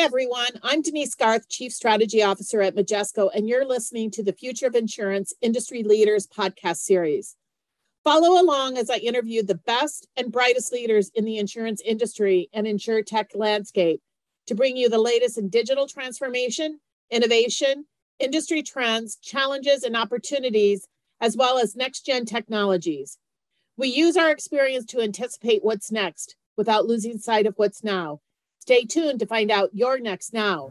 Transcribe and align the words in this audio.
Hi, 0.00 0.06
everyone. 0.06 0.58
I'm 0.62 0.80
Denise 0.80 1.14
Garth, 1.14 1.50
Chief 1.50 1.70
Strategy 1.70 2.22
Officer 2.22 2.62
at 2.62 2.74
Majesco, 2.74 3.28
and 3.34 3.46
you're 3.46 3.66
listening 3.66 4.10
to 4.12 4.22
the 4.22 4.32
Future 4.32 4.66
of 4.66 4.74
Insurance 4.74 5.34
Industry 5.42 5.82
Leaders 5.82 6.26
podcast 6.26 6.78
series. 6.78 7.36
Follow 8.02 8.40
along 8.40 8.78
as 8.78 8.88
I 8.88 8.96
interview 8.96 9.42
the 9.42 9.56
best 9.56 10.08
and 10.16 10.32
brightest 10.32 10.72
leaders 10.72 11.10
in 11.14 11.26
the 11.26 11.36
insurance 11.36 11.82
industry 11.84 12.48
and 12.54 12.66
insurtech 12.66 13.26
landscape 13.34 14.00
to 14.46 14.54
bring 14.54 14.74
you 14.74 14.88
the 14.88 14.98
latest 14.98 15.36
in 15.36 15.50
digital 15.50 15.86
transformation, 15.86 16.80
innovation, 17.10 17.84
industry 18.18 18.62
trends, 18.62 19.16
challenges, 19.16 19.82
and 19.82 19.94
opportunities, 19.94 20.88
as 21.20 21.36
well 21.36 21.58
as 21.58 21.76
next 21.76 22.06
gen 22.06 22.24
technologies. 22.24 23.18
We 23.76 23.88
use 23.88 24.16
our 24.16 24.30
experience 24.30 24.86
to 24.86 25.02
anticipate 25.02 25.62
what's 25.62 25.92
next 25.92 26.36
without 26.56 26.86
losing 26.86 27.18
sight 27.18 27.44
of 27.44 27.52
what's 27.56 27.84
now. 27.84 28.20
Stay 28.70 28.84
tuned 28.84 29.18
to 29.18 29.26
find 29.26 29.50
out 29.50 29.68
your 29.72 29.98
next 29.98 30.32
now. 30.32 30.70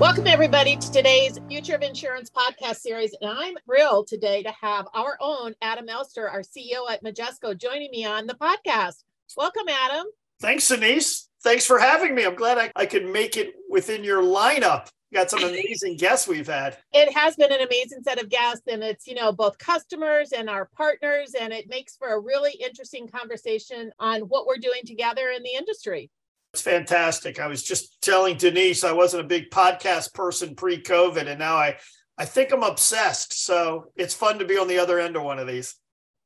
Welcome, 0.00 0.26
everybody, 0.26 0.76
to 0.76 0.90
today's 0.90 1.38
Future 1.48 1.76
of 1.76 1.82
Insurance 1.82 2.28
podcast 2.28 2.78
series. 2.78 3.14
And 3.20 3.30
I'm 3.30 3.54
thrilled 3.64 4.08
today 4.08 4.42
to 4.42 4.50
have 4.50 4.88
our 4.92 5.16
own 5.20 5.54
Adam 5.62 5.88
Elster, 5.88 6.28
our 6.28 6.40
CEO 6.42 6.90
at 6.90 7.04
Majesco, 7.04 7.56
joining 7.56 7.92
me 7.92 8.04
on 8.04 8.26
the 8.26 8.34
podcast. 8.34 9.04
Welcome, 9.36 9.68
Adam. 9.68 10.06
Thanks, 10.40 10.66
Denise. 10.66 11.28
Thanks 11.42 11.66
for 11.66 11.78
having 11.78 12.14
me. 12.14 12.24
I'm 12.24 12.34
glad 12.34 12.58
I, 12.58 12.72
I 12.76 12.86
could 12.86 13.06
make 13.06 13.36
it 13.36 13.54
within 13.68 14.04
your 14.04 14.22
lineup. 14.22 14.88
You 15.10 15.18
got 15.18 15.30
some 15.30 15.44
amazing 15.44 15.98
guests 15.98 16.26
we've 16.26 16.46
had. 16.46 16.78
It 16.92 17.12
has 17.12 17.36
been 17.36 17.52
an 17.52 17.60
amazing 17.60 18.02
set 18.02 18.22
of 18.22 18.30
guests, 18.30 18.62
and 18.66 18.82
it's, 18.82 19.06
you 19.06 19.14
know, 19.14 19.30
both 19.30 19.58
customers 19.58 20.32
and 20.32 20.48
our 20.48 20.70
partners, 20.74 21.34
and 21.38 21.52
it 21.52 21.68
makes 21.68 21.96
for 21.96 22.14
a 22.14 22.18
really 22.18 22.52
interesting 22.52 23.08
conversation 23.08 23.92
on 23.98 24.22
what 24.22 24.46
we're 24.46 24.56
doing 24.56 24.82
together 24.86 25.28
in 25.28 25.42
the 25.42 25.52
industry. 25.54 26.10
It's 26.54 26.62
fantastic. 26.62 27.40
I 27.40 27.46
was 27.46 27.62
just 27.62 28.00
telling 28.00 28.36
Denise 28.36 28.84
I 28.84 28.92
wasn't 28.92 29.24
a 29.24 29.28
big 29.28 29.50
podcast 29.50 30.14
person 30.14 30.54
pre-COVID, 30.54 31.26
and 31.26 31.38
now 31.38 31.56
I 31.56 31.76
I 32.18 32.24
think 32.24 32.52
I'm 32.52 32.62
obsessed. 32.62 33.44
So 33.44 33.86
it's 33.96 34.14
fun 34.14 34.38
to 34.38 34.44
be 34.44 34.58
on 34.58 34.68
the 34.68 34.78
other 34.78 35.00
end 35.00 35.16
of 35.16 35.22
one 35.22 35.38
of 35.38 35.46
these. 35.46 35.74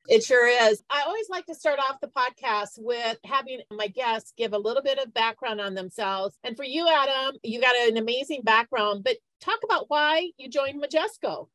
It 0.09 0.23
sure 0.23 0.47
is. 0.47 0.83
I 0.91 1.03
always 1.07 1.29
like 1.29 1.47
to 1.47 1.55
start 1.55 1.79
off 1.79 2.01
the 2.01 2.09
podcast 2.09 2.79
with 2.79 3.19
having 3.25 3.61
my 3.71 3.89
guests 3.89 4.33
give 4.37 4.53
a 4.53 4.59
little 4.59 4.83
bit 4.83 4.99
of 4.99 5.13
background 5.13 5.61
on 5.61 5.75
themselves. 5.75 6.37
And 6.45 6.57
for 6.57 6.65
you, 6.65 6.89
Adam, 6.89 7.37
you 7.43 7.61
got 7.61 7.77
an 7.77 7.97
amazing 7.97 8.43
background, 8.43 9.05
but 9.05 9.17
talk 9.41 9.59
about 9.65 9.87
why 9.89 10.31
you 10.37 10.49
joined 10.49 10.83
Majesco. 10.83 11.49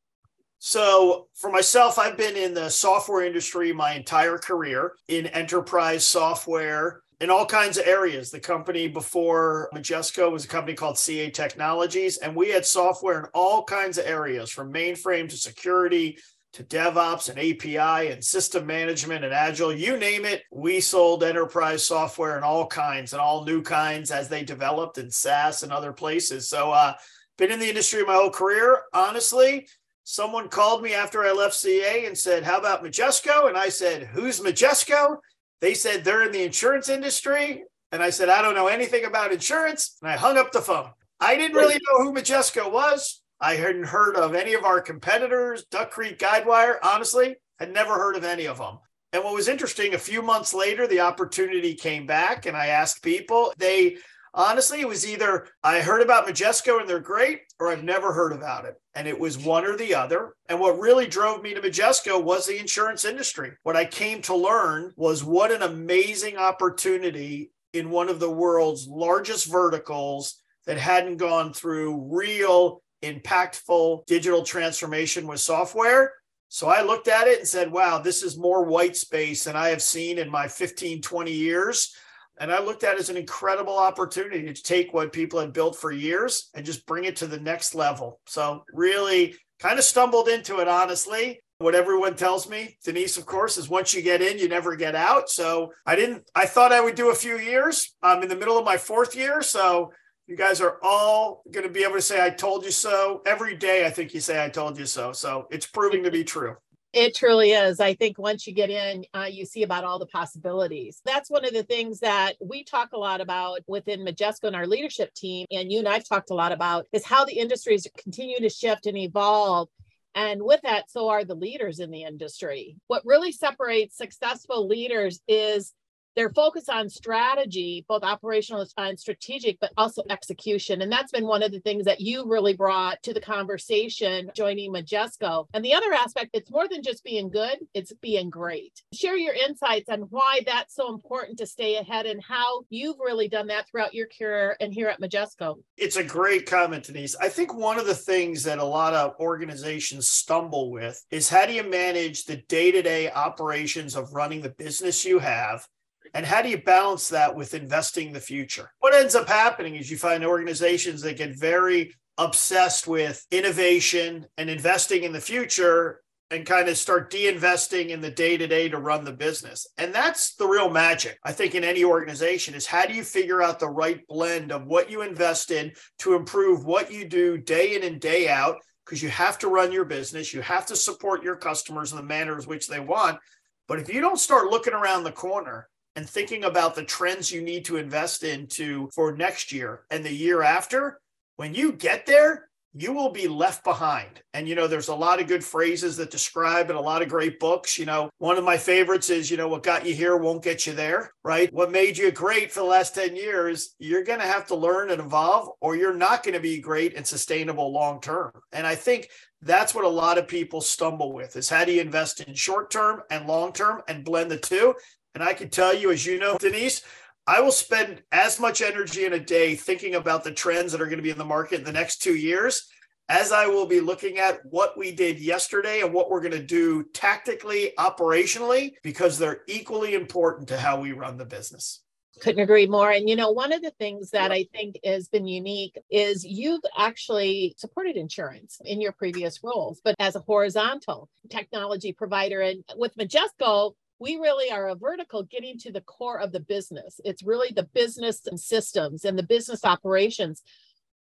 So, 0.60 1.28
for 1.34 1.52
myself, 1.52 1.98
I've 1.98 2.18
been 2.18 2.38
in 2.38 2.54
the 2.54 2.70
software 2.70 3.26
industry 3.26 3.74
my 3.74 3.94
entire 3.94 4.38
career 4.38 4.94
in 5.08 5.26
enterprise 5.28 6.06
software, 6.06 7.02
in 7.20 7.30
all 7.30 7.46
kinds 7.46 7.78
of 7.78 7.88
areas. 7.88 8.32
The 8.32 8.40
company 8.40 8.88
before 8.88 9.70
Majesco 9.74 10.32
was 10.32 10.46
a 10.46 10.48
company 10.48 10.76
called 10.76 10.98
CA 10.98 11.30
Technologies, 11.30 12.18
and 12.18 12.36
we 12.36 12.50
had 12.50 12.66
software 12.66 13.20
in 13.20 13.26
all 13.34 13.64
kinds 13.64 13.98
of 13.98 14.06
areas 14.06 14.52
from 14.52 14.74
mainframe 14.74 15.30
to 15.30 15.38
security 15.38 16.18
to 16.54 16.64
DevOps 16.64 17.30
and 17.30 17.40
API 17.40 18.12
and 18.12 18.24
system 18.24 18.66
management 18.66 19.24
and 19.24 19.34
Agile, 19.34 19.74
you 19.74 19.98
name 19.98 20.26
it. 20.26 20.44
We 20.52 20.82
sold 20.82 21.24
enterprise 21.24 21.86
software 21.86 22.38
in 22.38 22.44
all 22.44 22.68
kinds 22.68 23.14
and 23.14 23.22
all 23.22 23.46
new 23.46 23.62
kinds 23.62 24.12
as 24.12 24.28
they 24.28 24.44
developed 24.44 24.98
in 24.98 25.10
SaaS 25.10 25.64
and 25.64 25.72
other 25.72 25.94
places. 25.94 26.50
So, 26.50 26.72
uh, 26.72 26.94
been 27.38 27.52
in 27.52 27.60
the 27.60 27.70
industry 27.70 28.04
my 28.04 28.14
whole 28.14 28.30
career. 28.30 28.82
Honestly, 28.94 29.68
someone 30.04 30.50
called 30.50 30.84
me 30.84 30.94
after 30.94 31.24
I 31.24 31.32
left 31.32 31.56
CA 31.56 32.06
and 32.06 32.18
said, 32.18 32.44
How 32.44 32.60
about 32.60 32.84
Majesco? 32.84 33.48
And 33.48 33.58
I 33.58 33.70
said, 33.70 34.04
Who's 34.04 34.40
Majesco? 34.40 35.18
They 35.62 35.74
said 35.74 36.04
they're 36.04 36.24
in 36.24 36.32
the 36.32 36.44
insurance 36.44 36.90
industry. 36.90 37.64
And 37.92 38.02
I 38.02 38.10
said, 38.10 38.30
I 38.30 38.42
don't 38.42 38.56
know 38.56 38.68
anything 38.68 39.06
about 39.06 39.32
insurance. 39.32 39.98
And 40.02 40.12
I 40.12 40.18
hung 40.18 40.38
up 40.38 40.52
the 40.52 40.62
phone. 40.62 40.90
I 41.20 41.36
didn't 41.36 41.58
really 41.58 41.76
know 41.76 42.04
who 42.04 42.14
Majesco 42.14 42.72
was. 42.72 43.21
I 43.42 43.56
hadn't 43.56 43.86
heard 43.86 44.16
of 44.16 44.36
any 44.36 44.54
of 44.54 44.64
our 44.64 44.80
competitors, 44.80 45.66
Duck 45.66 45.92
Creek 45.92 46.20
Guidewire. 46.20 46.76
Honestly, 46.84 47.36
had 47.60 47.74
never 47.74 47.96
heard 47.96 48.16
of 48.16 48.24
any 48.24 48.48
of 48.48 48.60
them. 48.60 48.78
And 49.14 49.24
what 49.24 49.34
was 49.34 49.48
interesting, 49.48 49.94
a 49.94 50.00
few 50.00 50.22
months 50.22 50.54
later, 50.54 50.88
the 50.88 51.02
opportunity 51.02 51.74
came 51.74 52.06
back, 52.06 52.46
and 52.46 52.56
I 52.56 52.68
asked 52.68 53.04
people. 53.04 53.52
They 53.58 53.98
honestly, 54.34 54.80
it 54.80 54.88
was 54.88 55.08
either 55.08 55.48
I 55.64 55.82
heard 55.82 56.02
about 56.02 56.28
Majesco 56.28 56.80
and 56.80 56.88
they're 56.88 57.00
great, 57.00 57.42
or 57.60 57.70
I've 57.70 57.84
never 57.84 58.14
heard 58.14 58.32
about 58.32 58.66
it. 58.66 58.76
And 58.96 59.08
it 59.08 59.20
was 59.20 59.38
one 59.38 59.66
or 59.66 59.76
the 59.76 59.96
other. 59.96 60.36
And 60.48 60.60
what 60.60 60.80
really 60.80 61.08
drove 61.08 61.42
me 61.42 61.54
to 61.54 61.62
Majesco 61.62 62.24
was 62.24 62.46
the 62.46 62.60
insurance 62.60 63.06
industry. 63.06 63.52
What 63.64 63.76
I 63.76 63.86
came 63.86 64.22
to 64.24 64.36
learn 64.36 64.94
was 64.96 65.24
what 65.24 65.52
an 65.52 65.62
amazing 65.62 66.38
opportunity 66.38 67.52
in 67.74 67.90
one 67.90 68.10
of 68.10 68.20
the 68.20 68.32
world's 68.32 68.88
largest 68.88 69.52
verticals 69.52 70.42
that 70.66 70.78
hadn't 70.78 71.18
gone 71.18 71.54
through 71.54 72.10
real 72.12 72.82
impactful 73.04 74.06
digital 74.06 74.44
transformation 74.44 75.28
with 75.28 75.40
software. 75.40 76.14
So 76.50 76.68
I 76.68 76.82
looked 76.82 77.08
at 77.08 77.28
it 77.28 77.40
and 77.40 77.48
said, 77.48 77.72
wow, 77.72 78.00
this 78.00 78.24
is 78.24 78.38
more 78.38 78.66
white 78.66 78.98
space 78.98 79.46
than 79.46 79.56
I 79.56 79.70
have 79.70 79.82
seen 79.82 80.18
in 80.18 80.30
my 80.30 80.48
15, 80.48 81.02
20 81.02 81.32
years. 81.32 81.96
And 82.40 82.52
I 82.52 82.60
looked 82.60 82.84
at 82.84 82.96
it 82.96 83.00
as 83.00 83.10
an 83.10 83.18
incredible 83.18 83.78
opportunity 83.78 84.52
to 84.52 84.64
take 84.64 84.94
what 84.94 85.14
people 85.14 85.40
had 85.40 85.54
built 85.54 85.76
for 85.78 85.92
years 85.92 86.50
and 86.54 86.66
just 86.66 86.86
bring 86.86 87.06
it 87.06 87.16
to 87.18 87.28
the 87.28 87.40
next 87.40 87.76
level. 87.76 88.20
So, 88.26 88.64
really 88.74 89.36
kind 89.60 89.78
of 89.78 89.86
stumbled 89.86 90.28
into 90.28 90.60
it, 90.60 90.68
honestly. 90.68 91.40
What 91.60 91.76
everyone 91.76 92.16
tells 92.16 92.50
me, 92.50 92.78
Denise, 92.84 93.18
of 93.18 93.28
course, 93.28 93.58
is 93.58 93.70
once 93.70 93.94
you 93.94 94.02
get 94.02 94.24
in, 94.24 94.40
you 94.40 94.50
never 94.50 94.76
get 94.76 94.96
out. 94.96 95.30
So, 95.30 95.72
I 95.86 95.96
didn't, 95.96 96.24
I 96.34 96.48
thought 96.48 96.74
I 96.74 96.82
would 96.82 96.96
do 96.96 97.12
a 97.12 97.16
few 97.16 97.38
years. 97.38 97.96
I'm 98.02 98.24
in 98.24 98.30
the 98.30 98.36
middle 98.36 98.58
of 98.58 98.66
my 98.66 98.78
fourth 98.78 99.16
year. 99.16 99.42
So, 99.42 99.92
you 100.32 100.38
guys 100.38 100.62
are 100.62 100.80
all 100.82 101.44
going 101.52 101.68
to 101.68 101.70
be 101.70 101.84
able 101.84 101.96
to 101.96 102.02
say, 102.02 102.24
I 102.24 102.30
told 102.30 102.64
you 102.64 102.72
so. 102.72 103.22
Every 103.26 103.54
day, 103.54 103.86
I 103.86 103.90
think 103.90 104.14
you 104.14 104.22
say, 104.22 104.42
I 104.42 104.48
told 104.48 104.80
you 104.80 104.86
so. 104.86 105.12
So, 105.12 105.46
it's 105.52 105.68
proving 105.68 106.06
to 106.06 106.12
be 106.12 106.24
true. 106.24 106.56
It 106.94 107.16
truly 107.16 107.52
is. 107.52 107.82
I 107.82 107.96
think 107.96 108.18
once 108.18 108.48
you 108.48 108.54
get 108.54 108.70
in, 108.70 109.04
uh, 109.14 109.28
you 109.30 109.46
see 109.46 109.64
about 109.64 109.84
all 109.84 110.00
the 110.00 110.06
possibilities. 110.06 111.02
That's 111.04 111.30
one 111.30 111.44
of 111.44 111.52
the 111.52 111.64
things 111.64 112.00
that 112.00 112.36
we 112.40 112.64
talk 112.64 112.94
a 112.94 112.98
lot 112.98 113.20
about 113.20 113.60
within 113.68 114.06
Majesco 114.06 114.46
and 114.46 114.56
our 114.56 114.68
leadership 114.68 115.14
team. 115.14 115.48
And 115.52 115.70
you 115.70 115.80
and 115.80 115.88
I've 115.88 116.08
talked 116.08 116.32
a 116.32 116.36
lot 116.36 116.54
about 116.54 116.88
is 116.94 117.06
how 117.06 117.26
the 117.26 117.38
industries 117.38 117.86
continue 117.98 118.40
to 118.40 118.50
shift 118.50 118.86
and 118.86 118.98
evolve. 118.98 119.68
And 120.16 120.42
with 120.44 120.62
that, 120.64 120.90
so 120.90 121.10
are 121.10 121.26
the 121.26 121.36
leaders 121.36 121.80
in 121.80 121.92
the 121.92 122.04
industry. 122.04 122.78
What 122.88 123.04
really 123.06 123.34
separates 123.34 123.98
successful 123.98 124.66
leaders 124.66 125.20
is 125.28 125.74
their 126.16 126.30
focus 126.30 126.70
on 126.70 126.90
strategy, 126.90 127.86
both 127.88 128.04
operational 128.04 128.66
and 128.78 129.00
strategic, 129.00 129.60
but 129.60 129.72
also 129.78 130.04
execution. 130.10 130.82
And 130.82 130.92
that's 130.92 131.12
been 131.12 131.26
one 131.26 131.44
of 131.44 131.52
the 131.52 131.60
things 131.60 131.86
that 131.86 132.02
you 132.02 132.28
really 132.28 132.54
brought 132.54 133.02
to 133.04 133.14
the 133.14 133.22
conversation 133.22 134.32
joining 134.36 134.72
Majesco. 134.72 135.48
And 135.54 135.64
the 135.64 135.74
other 135.74 135.94
aspect, 135.94 136.32
it's 136.34 136.52
more 136.52 136.68
than 136.68 136.84
just 136.84 137.04
being 137.04 137.30
good, 137.30 137.60
it's 137.74 137.94
being 138.02 138.30
great. 138.30 138.82
Share 138.94 139.18
your 139.18 139.34
insights 139.34 139.90
on 139.90 140.02
why 140.10 140.42
that's 140.46 140.76
so 140.76 140.94
important 140.94 141.38
to 141.40 141.46
stay 141.46 141.78
ahead 141.78 142.06
and 142.06 142.22
how 142.24 142.62
you've 142.70 143.00
really 143.00 143.28
done 143.28 143.48
that 143.48 143.70
throughout 143.70 143.94
your 143.94 144.08
career 144.08 144.56
and 144.60 144.74
here 144.74 144.88
at 144.88 145.02
Majesco. 145.02 145.56
It's 145.78 145.96
a 145.96 146.04
great 146.04 146.46
comment, 146.46 146.86
Denise. 146.86 147.16
I 147.16 147.30
think 147.30 147.54
one 147.54 147.80
of 147.80 147.86
the 147.86 147.96
things 147.96 148.44
that 148.44 148.60
a 148.60 148.64
lot 148.64 148.94
of 148.94 149.16
organizations 149.20 150.08
stumble 150.08 150.72
with 150.72 151.04
is 151.12 151.30
how 151.30 151.46
do 151.46 151.54
you 151.54 151.64
manage 151.64 152.26
the 152.26 152.38
day 152.38 152.72
to 152.72 152.82
day 152.82 153.12
operations 153.12 153.96
of 153.96 154.14
running 154.14 154.42
the 154.42 154.50
business 154.50 155.06
you 155.06 155.20
have? 155.20 155.68
And 156.14 156.26
how 156.26 156.42
do 156.42 156.50
you 156.50 156.62
balance 156.62 157.10
that 157.10 157.36
with 157.36 157.54
investing 157.54 158.08
in 158.08 158.14
the 158.14 158.20
future? 158.20 158.72
What 158.80 158.94
ends 158.94 159.16
up 159.16 159.28
happening 159.28 159.76
is 159.76 159.90
you 159.90 159.98
find 159.98 160.26
organizations 160.26 161.02
that 161.02 161.18
get 161.18 161.38
very 161.38 161.94
obsessed 162.18 162.88
with 162.88 163.26
innovation 163.32 164.26
and 164.38 164.50
investing 164.50 165.04
in 165.04 165.14
the 165.14 165.22
future 165.22 166.02
and 166.30 166.46
kind 166.46 166.70
of 166.70 166.78
start 166.78 167.10
de-investing 167.10 167.90
in 167.90 168.00
the 168.00 168.10
day-to-day 168.10 168.70
to 168.70 168.78
run 168.78 169.04
the 169.04 169.12
business. 169.12 169.68
And 169.78 169.94
that's 169.94 170.36
the 170.36 170.48
real 170.48 170.70
magic, 170.70 171.20
I 171.26 171.34
think, 171.34 171.56
in 171.56 171.64
any 171.64 171.84
organization 171.84 172.56
is 172.56 172.66
how 172.66 172.86
do 172.86 172.94
you 172.94 173.04
figure 173.04 173.44
out 173.44 173.60
the 173.60 173.70
right 173.70 174.06
blend 174.08 174.52
of 174.52 174.66
what 174.66 174.90
you 174.90 175.02
invest 175.02 175.52
in 175.52 175.74
to 176.00 176.16
improve 176.16 176.66
what 176.66 176.92
you 176.92 177.06
do 177.06 177.38
day 177.38 177.76
in 177.76 177.84
and 177.84 178.00
day 178.00 178.30
out? 178.30 178.58
Because 178.86 179.04
you 179.04 179.10
have 179.10 179.40
to 179.40 179.50
run 179.50 179.74
your 179.74 179.86
business, 179.86 180.34
you 180.34 180.42
have 180.42 180.66
to 180.68 180.76
support 180.76 181.24
your 181.24 181.36
customers 181.36 181.92
in 181.92 181.98
the 181.98 182.04
manner 182.04 182.38
in 182.38 182.44
which 182.46 182.68
they 182.68 182.80
want. 182.80 183.20
But 183.68 183.80
if 183.80 183.94
you 183.94 184.00
don't 184.02 184.20
start 184.20 184.48
looking 184.48 184.74
around 184.74 185.04
the 185.04 185.12
corner 185.12 185.68
and 185.96 186.10
thinking 186.10 186.44
about 186.44 186.76
the 186.76 186.84
trends 186.84 187.32
you 187.32 187.42
need 187.42 187.66
to 187.66 187.78
invest 187.78 188.24
into 188.24 188.90
for 188.94 189.16
next 189.16 189.52
year 189.52 189.82
and 189.90 190.04
the 190.04 190.14
year 190.14 190.42
after, 190.42 191.00
when 191.36 191.54
you 191.54 191.72
get 191.74 192.06
there, 192.06 192.50
you 192.74 192.94
will 192.94 193.12
be 193.12 193.28
left 193.28 193.64
behind. 193.66 194.22
And, 194.34 194.48
you 194.48 194.56
know, 194.56 194.68
there's 194.68 194.88
a 194.88 194.96
lot 194.96 195.20
of 195.20 195.28
good 195.28 195.44
phrases 195.44 195.98
that 195.98 196.10
describe 196.10 196.70
and 196.70 196.80
a 196.80 196.82
lot 196.82 197.02
of 197.02 197.10
great 197.10 197.38
books. 197.38 197.78
You 197.78 197.86
know, 197.86 198.10
one 198.20 198.38
of 198.38 198.46
my 198.46 198.58
favorites 198.58 199.10
is, 199.10 199.30
you 199.30 199.36
know, 199.36 199.50
what 199.50 199.64
got 199.64 199.86
you 199.86 199.94
here 199.94 200.16
won't 200.16 200.44
get 200.44 200.66
you 200.66 200.74
there, 200.74 201.12
right? 201.24 201.52
What 201.54 201.72
made 201.72 201.98
you 201.98 202.12
great 202.12 202.52
for 202.52 202.62
the 202.62 202.66
last 202.66 202.96
10 202.96 203.16
years, 203.18 203.76
you're 203.78 204.06
going 204.06 204.20
to 204.20 204.26
have 204.26 204.48
to 204.48 204.56
learn 204.56 204.90
and 204.90 205.02
evolve, 205.02 205.50
or 205.60 205.76
you're 205.76 205.94
not 205.94 206.24
going 206.24 206.36
to 206.36 206.40
be 206.40 206.62
great 206.62 206.96
and 206.96 207.06
sustainable 207.06 207.74
long 207.74 208.00
term. 208.00 208.32
And 208.54 208.66
I 208.66 208.76
think 208.76 209.10
that's 209.42 209.76
what 209.76 209.86
a 209.86 209.90
lot 209.90 210.18
of 210.18 210.28
people 210.28 210.62
stumble 210.62 211.12
with 211.12 211.36
is 211.36 211.50
how 211.50 211.66
do 211.66 211.74
you 211.74 211.82
invest 211.82 212.22
in 212.22 212.36
short 212.36 212.72
term 212.72 213.02
and 213.10 213.28
long 213.28 213.52
term 213.52 213.82
and 213.88 214.06
blend 214.06 214.32
the 214.32 214.38
two? 214.38 214.76
And 215.14 215.24
I 215.24 215.34
can 215.34 215.50
tell 215.50 215.76
you, 215.76 215.92
as 215.92 216.06
you 216.06 216.20
know, 216.20 216.38
Denise, 216.38 216.84
I 217.28 217.42
will 217.42 217.52
spend 217.52 218.02
as 218.12 218.40
much 218.40 218.62
energy 218.62 219.06
in 219.06 219.14
a 219.14 219.20
day 219.20 219.56
thinking 219.56 219.96
about 219.96 220.24
the 220.24 220.32
trends 220.32 220.72
that 220.72 220.82
are 220.82 220.86
going 220.86 220.98
to 220.98 221.04
be 221.04 221.12
in 221.12 221.18
the 221.18 221.26
market 221.26 221.60
in 221.60 221.66
the 221.66 221.72
next 221.72 222.02
two 222.02 222.16
years 222.16 222.70
as 223.12 223.34
I 223.34 223.46
will 223.46 223.66
be 223.66 223.82
looking 223.82 224.20
at 224.20 224.40
what 224.46 224.78
we 224.78 224.94
did 224.94 225.20
yesterday 225.20 225.82
and 225.82 225.94
what 225.94 226.10
we're 226.10 226.22
going 226.22 226.32
to 226.32 226.42
do 226.42 226.86
tactically, 226.94 227.74
operationally, 227.78 228.76
because 228.84 229.18
they're 229.18 229.42
equally 229.48 229.96
important 229.96 230.48
to 230.48 230.58
how 230.58 230.80
we 230.80 230.94
run 230.94 231.18
the 231.18 231.26
business. 231.26 231.82
Couldn't 232.22 232.42
agree 232.42 232.68
more. 232.68 232.90
And 232.90 233.10
you 233.10 233.18
know, 233.18 233.32
one 233.32 233.52
of 233.52 233.62
the 233.62 233.72
things 233.72 234.12
that 234.12 234.32
I 234.32 234.46
think 234.54 234.78
has 234.86 235.10
been 235.10 235.28
unique 235.28 235.78
is 235.90 236.24
you've 236.24 236.62
actually 236.78 237.54
supported 237.58 237.98
insurance 237.98 238.62
in 238.64 238.80
your 238.80 238.94
previous 238.94 239.42
roles, 239.44 239.82
but 239.84 239.96
as 240.00 240.16
a 240.16 240.20
horizontal 240.20 241.10
technology 241.30 241.92
provider. 241.92 242.40
And 242.40 242.64
with 242.78 242.96
Majesco, 242.96 243.74
we 244.02 244.16
really 244.16 244.50
are 244.50 244.68
a 244.68 244.76
vertical 244.76 245.22
getting 245.22 245.60
to 245.60 245.72
the 245.72 245.82
core 245.82 246.20
of 246.20 246.32
the 246.32 246.40
business. 246.40 247.00
It's 247.06 247.22
really 247.22 247.54
the 247.54 247.70
business 247.72 248.26
and 248.26 248.40
systems 248.40 249.06
and 249.06 249.16
the 249.16 249.24
business 249.24 249.64
operations. 249.64 250.42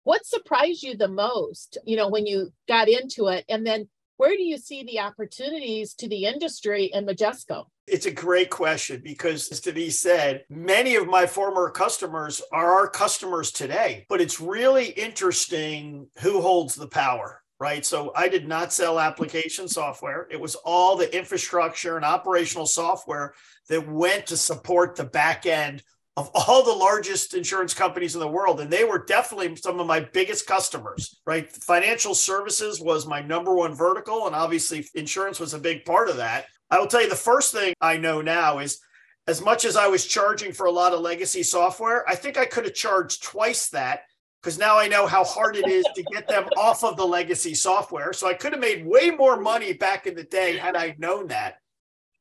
What 0.04 0.24
surprised 0.24 0.82
you 0.82 0.96
the 0.96 1.06
most, 1.06 1.76
you 1.84 1.96
know, 1.96 2.08
when 2.08 2.24
you 2.24 2.54
got 2.66 2.88
into 2.88 3.26
it? 3.26 3.44
And 3.50 3.66
then 3.66 3.90
where 4.16 4.34
do 4.34 4.42
you 4.42 4.56
see 4.56 4.82
the 4.82 5.00
opportunities 5.00 5.92
to 5.96 6.08
the 6.08 6.24
industry 6.24 6.90
and 6.94 7.06
Majesco? 7.06 7.66
It's 7.86 8.06
a 8.06 8.10
great 8.10 8.48
question 8.48 9.02
because, 9.04 9.52
as 9.52 9.60
Denise 9.60 10.00
said, 10.00 10.46
many 10.48 10.96
of 10.96 11.06
my 11.06 11.26
former 11.26 11.68
customers 11.68 12.40
are 12.50 12.72
our 12.72 12.88
customers 12.88 13.52
today. 13.52 14.06
But 14.08 14.22
it's 14.22 14.40
really 14.40 14.86
interesting 14.86 16.08
who 16.20 16.40
holds 16.40 16.74
the 16.74 16.88
power 16.88 17.42
right? 17.58 17.84
So 17.84 18.12
I 18.14 18.28
did 18.28 18.46
not 18.46 18.72
sell 18.72 19.00
application 19.00 19.68
software. 19.68 20.26
It 20.30 20.40
was 20.40 20.54
all 20.56 20.96
the 20.96 21.16
infrastructure 21.16 21.96
and 21.96 22.04
operational 22.04 22.66
software 22.66 23.34
that 23.68 23.88
went 23.88 24.26
to 24.26 24.36
support 24.36 24.96
the 24.96 25.04
back 25.04 25.46
end 25.46 25.82
of 26.16 26.30
all 26.34 26.64
the 26.64 26.72
largest 26.72 27.34
insurance 27.34 27.74
companies 27.74 28.14
in 28.14 28.20
the 28.20 28.28
world. 28.28 28.60
And 28.60 28.70
they 28.70 28.84
were 28.84 29.04
definitely 29.04 29.54
some 29.56 29.80
of 29.80 29.86
my 29.86 30.00
biggest 30.00 30.46
customers, 30.46 31.20
right? 31.26 31.50
Financial 31.50 32.14
services 32.14 32.80
was 32.80 33.06
my 33.06 33.20
number 33.20 33.54
one 33.54 33.74
vertical. 33.74 34.26
And 34.26 34.34
obviously, 34.34 34.86
insurance 34.94 35.38
was 35.38 35.54
a 35.54 35.58
big 35.58 35.84
part 35.84 36.08
of 36.08 36.16
that. 36.16 36.46
I 36.70 36.78
will 36.78 36.86
tell 36.86 37.02
you 37.02 37.08
the 37.08 37.16
first 37.16 37.52
thing 37.52 37.74
I 37.80 37.96
know 37.96 38.22
now 38.22 38.58
is 38.58 38.80
as 39.26 39.42
much 39.42 39.64
as 39.64 39.76
I 39.76 39.88
was 39.88 40.06
charging 40.06 40.52
for 40.52 40.66
a 40.66 40.70
lot 40.70 40.92
of 40.92 41.00
legacy 41.00 41.42
software, 41.42 42.08
I 42.08 42.14
think 42.14 42.38
I 42.38 42.44
could 42.44 42.64
have 42.64 42.74
charged 42.74 43.22
twice 43.22 43.68
that 43.70 44.02
because 44.46 44.60
now 44.60 44.78
I 44.78 44.86
know 44.86 45.08
how 45.08 45.24
hard 45.24 45.56
it 45.56 45.66
is 45.66 45.84
to 45.96 46.04
get 46.04 46.28
them 46.28 46.44
off 46.56 46.84
of 46.84 46.96
the 46.96 47.04
legacy 47.04 47.52
software. 47.52 48.12
So 48.12 48.28
I 48.28 48.34
could 48.34 48.52
have 48.52 48.60
made 48.60 48.86
way 48.86 49.10
more 49.10 49.40
money 49.40 49.72
back 49.72 50.06
in 50.06 50.14
the 50.14 50.22
day 50.22 50.56
had 50.56 50.76
I 50.76 50.94
known 50.98 51.26
that. 51.26 51.56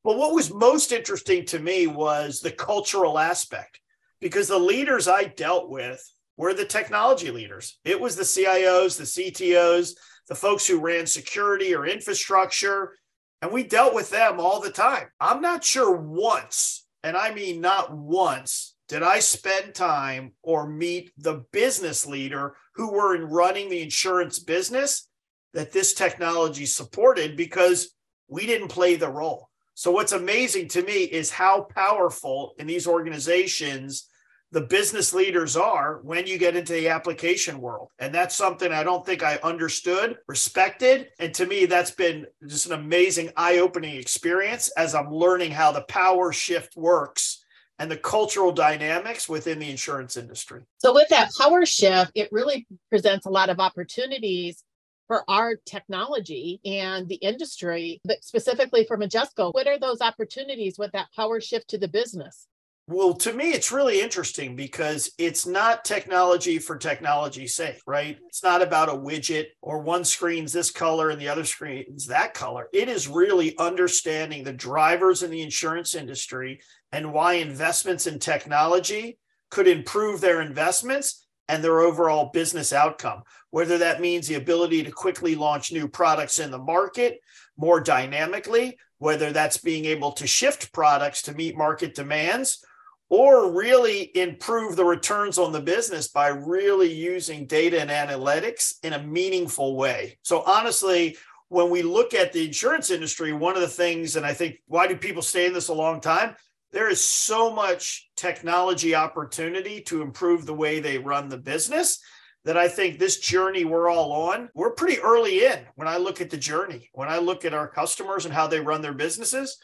But 0.04 0.18
what 0.18 0.34
was 0.34 0.52
most 0.52 0.92
interesting 0.92 1.46
to 1.46 1.60
me 1.60 1.86
was 1.86 2.40
the 2.40 2.50
cultural 2.50 3.20
aspect 3.20 3.80
because 4.22 4.48
the 4.48 4.58
leaders 4.58 5.08
I 5.08 5.26
dealt 5.26 5.70
with 5.70 6.04
were 6.36 6.56
the 6.56 6.66
technology 6.66 7.30
leaders. 7.30 7.78
It 7.86 8.02
was 8.02 8.16
the 8.16 8.24
CIOs, 8.24 8.98
the 8.98 9.04
CTOs, 9.04 9.94
the 10.28 10.34
folks 10.34 10.66
who 10.66 10.80
ran 10.80 11.06
security 11.06 11.76
or 11.76 11.86
infrastructure. 11.86 12.96
And 13.44 13.52
we 13.52 13.62
dealt 13.62 13.94
with 13.94 14.10
them 14.10 14.40
all 14.40 14.62
the 14.62 14.72
time. 14.72 15.10
I'm 15.20 15.42
not 15.44 15.64
sure 15.64 15.96
once, 15.96 16.88
and 17.04 17.16
I 17.16 17.36
mean 17.36 17.62
not 17.62 17.96
once, 17.96 18.75
did 18.88 19.04
I 19.04 19.20
spend 19.20 19.74
time 19.74 20.34
or 20.44 20.68
meet 20.68 21.12
the 21.18 21.44
business 21.52 22.06
leader 22.06 22.56
who 22.76 22.92
were 22.92 23.16
in 23.16 23.26
running 23.26 23.70
the 23.70 23.82
insurance 23.82 24.40
business 24.40 25.10
that 25.54 25.72
this 25.72 25.94
technology 25.94 26.66
supported 26.66 27.36
because 27.36 27.96
we 28.28 28.46
didn't 28.46 28.68
play 28.68 28.96
the 28.96 29.10
role. 29.10 29.50
So, 29.74 29.92
what's 29.92 30.12
amazing 30.12 30.70
to 30.70 30.84
me 30.84 31.04
is 31.04 31.32
how 31.32 31.68
powerful 31.76 32.54
in 32.60 32.68
these 32.68 32.88
organizations 32.88 34.08
the 34.52 34.62
business 34.62 35.14
leaders 35.14 35.58
are 35.58 36.00
when 36.04 36.28
you 36.28 36.38
get 36.38 36.56
into 36.56 36.74
the 36.74 36.88
application 36.88 37.60
world. 37.60 37.90
And 38.00 38.14
that's 38.14 38.36
something 38.36 38.72
I 38.72 38.84
don't 38.84 39.06
think 39.06 39.22
I 39.22 39.36
understood, 39.44 40.18
respected. 40.28 41.10
And 41.20 41.34
to 41.34 41.46
me, 41.46 41.66
that's 41.66 41.92
been 41.92 42.26
just 42.48 42.68
an 42.68 42.74
amazing 42.74 43.32
eye 43.36 43.58
opening 43.58 43.98
experience 43.98 44.70
as 44.78 44.96
I'm 44.96 45.12
learning 45.12 45.52
how 45.52 45.74
the 45.74 45.82
power 45.82 46.32
shift 46.32 46.78
works 46.78 47.44
and 47.80 47.92
the 47.92 47.98
cultural 47.98 48.52
dynamics 48.52 49.28
within 49.28 49.60
the 49.60 49.70
insurance 49.70 50.18
industry. 50.18 50.62
So, 50.78 50.94
with 50.94 51.10
that 51.10 51.32
power 51.40 51.66
shift, 51.66 52.12
it 52.16 52.30
really 52.32 52.68
presents 52.90 53.26
a 53.26 53.30
lot 53.30 53.50
of 53.50 53.60
opportunities 53.60 54.64
for 55.08 55.24
our 55.30 55.56
technology 55.66 56.60
and 56.66 57.08
the 57.08 57.16
industry, 57.16 58.02
but 58.06 58.24
specifically 58.24 58.86
for 58.86 58.98
Majesco. 58.98 59.54
What 59.54 59.68
are 59.68 59.78
those 59.78 60.02
opportunities 60.02 60.78
with 60.80 60.92
that 60.94 61.08
power 61.16 61.40
shift 61.40 61.70
to 61.70 61.78
the 61.78 61.88
business? 61.88 62.48
Well, 62.88 63.16
to 63.16 63.34
me, 63.34 63.50
it's 63.52 63.72
really 63.72 64.00
interesting 64.00 64.56
because 64.56 65.12
it's 65.18 65.48
not 65.48 65.84
technology 65.84 66.60
for 66.60 66.78
technology's 66.78 67.56
sake, 67.56 67.82
right? 67.88 68.20
It's 68.28 68.44
not 68.44 68.62
about 68.62 68.90
a 68.90 68.94
widget 68.94 69.48
or 69.64 69.80
one 69.80 70.06
screen's 70.06 70.54
this 70.54 70.70
color 70.70 71.10
and 71.10 71.20
the 71.20 71.28
other 71.28 71.46
screen's 71.46 72.06
that 72.08 72.36
color. 72.36 72.68
It 72.74 72.88
is 72.88 73.08
really 73.08 73.58
understanding 73.58 74.44
the 74.44 74.54
drivers 74.54 75.24
in 75.24 75.32
the 75.32 75.42
insurance 75.42 75.96
industry 75.96 76.62
and 76.96 77.12
why 77.12 77.34
investments 77.34 78.08
in 78.08 78.18
technology 78.20 79.18
could 79.52 79.68
improve 79.68 80.22
their 80.22 80.42
investments 80.42 81.28
and 81.50 81.62
their 81.62 81.82
overall 81.82 82.32
business 82.34 82.72
outcome, 82.72 83.22
whether 83.50 83.78
that 83.78 84.00
means 84.00 84.28
the 84.28 84.36
ability 84.36 84.82
to 84.82 84.92
quickly 84.92 85.36
launch 85.36 85.74
new 85.74 85.90
products 85.90 86.40
in 86.40 86.52
the 86.52 86.58
market 86.58 87.20
more 87.58 87.82
dynamically, 87.82 88.78
whether 89.00 89.34
that's 89.34 89.58
being 89.58 89.84
able 89.84 90.14
to 90.14 90.26
shift 90.26 90.72
products 90.72 91.22
to 91.22 91.34
meet 91.34 91.58
market 91.58 91.94
demands 91.94 92.64
or 93.10 93.52
really 93.52 94.10
improve 94.18 94.78
the 94.78 94.86
returns 94.86 95.38
on 95.38 95.52
the 95.52 95.62
business 95.62 96.08
by 96.08 96.30
really 96.30 96.92
using 96.92 97.46
data 97.46 97.80
and 97.80 97.90
analytics 97.90 98.76
in 98.84 98.94
a 98.94 99.04
meaningful 99.04 99.76
way. 99.76 100.18
So, 100.24 100.44
honestly, 100.44 101.18
when 101.50 101.70
we 101.70 101.82
look 101.82 102.14
at 102.14 102.32
the 102.32 102.46
insurance 102.46 102.90
industry, 102.90 103.34
one 103.34 103.56
of 103.56 103.62
the 103.62 103.68
things, 103.68 104.16
and 104.16 104.26
I 104.26 104.34
think 104.34 104.62
why 104.68 104.88
do 104.88 104.96
people 104.96 105.22
stay 105.22 105.46
in 105.46 105.54
this 105.54 105.68
a 105.68 105.74
long 105.74 106.00
time? 106.00 106.36
There 106.76 106.90
is 106.90 107.02
so 107.02 107.50
much 107.50 108.10
technology 108.18 108.96
opportunity 108.96 109.80
to 109.84 110.02
improve 110.02 110.46
the 110.46 110.54
way 110.54 110.82
they 110.82 110.98
run 110.98 111.30
the 111.30 111.38
business 111.38 112.02
that 112.44 112.58
I 112.58 112.68
think 112.68 113.00
this 113.00 113.22
journey 113.22 113.64
we're 113.64 113.90
all 113.90 114.12
on, 114.12 114.50
we're 114.54 114.74
pretty 114.74 115.00
early 115.00 115.46
in 115.46 115.60
when 115.76 115.88
I 115.88 115.96
look 115.96 116.20
at 116.20 116.30
the 116.30 116.36
journey. 116.36 116.90
When 116.92 117.08
I 117.08 117.20
look 117.20 117.46
at 117.46 117.54
our 117.54 117.70
customers 117.70 118.26
and 118.26 118.34
how 118.34 118.48
they 118.48 118.60
run 118.60 118.82
their 118.82 118.94
businesses, 118.94 119.58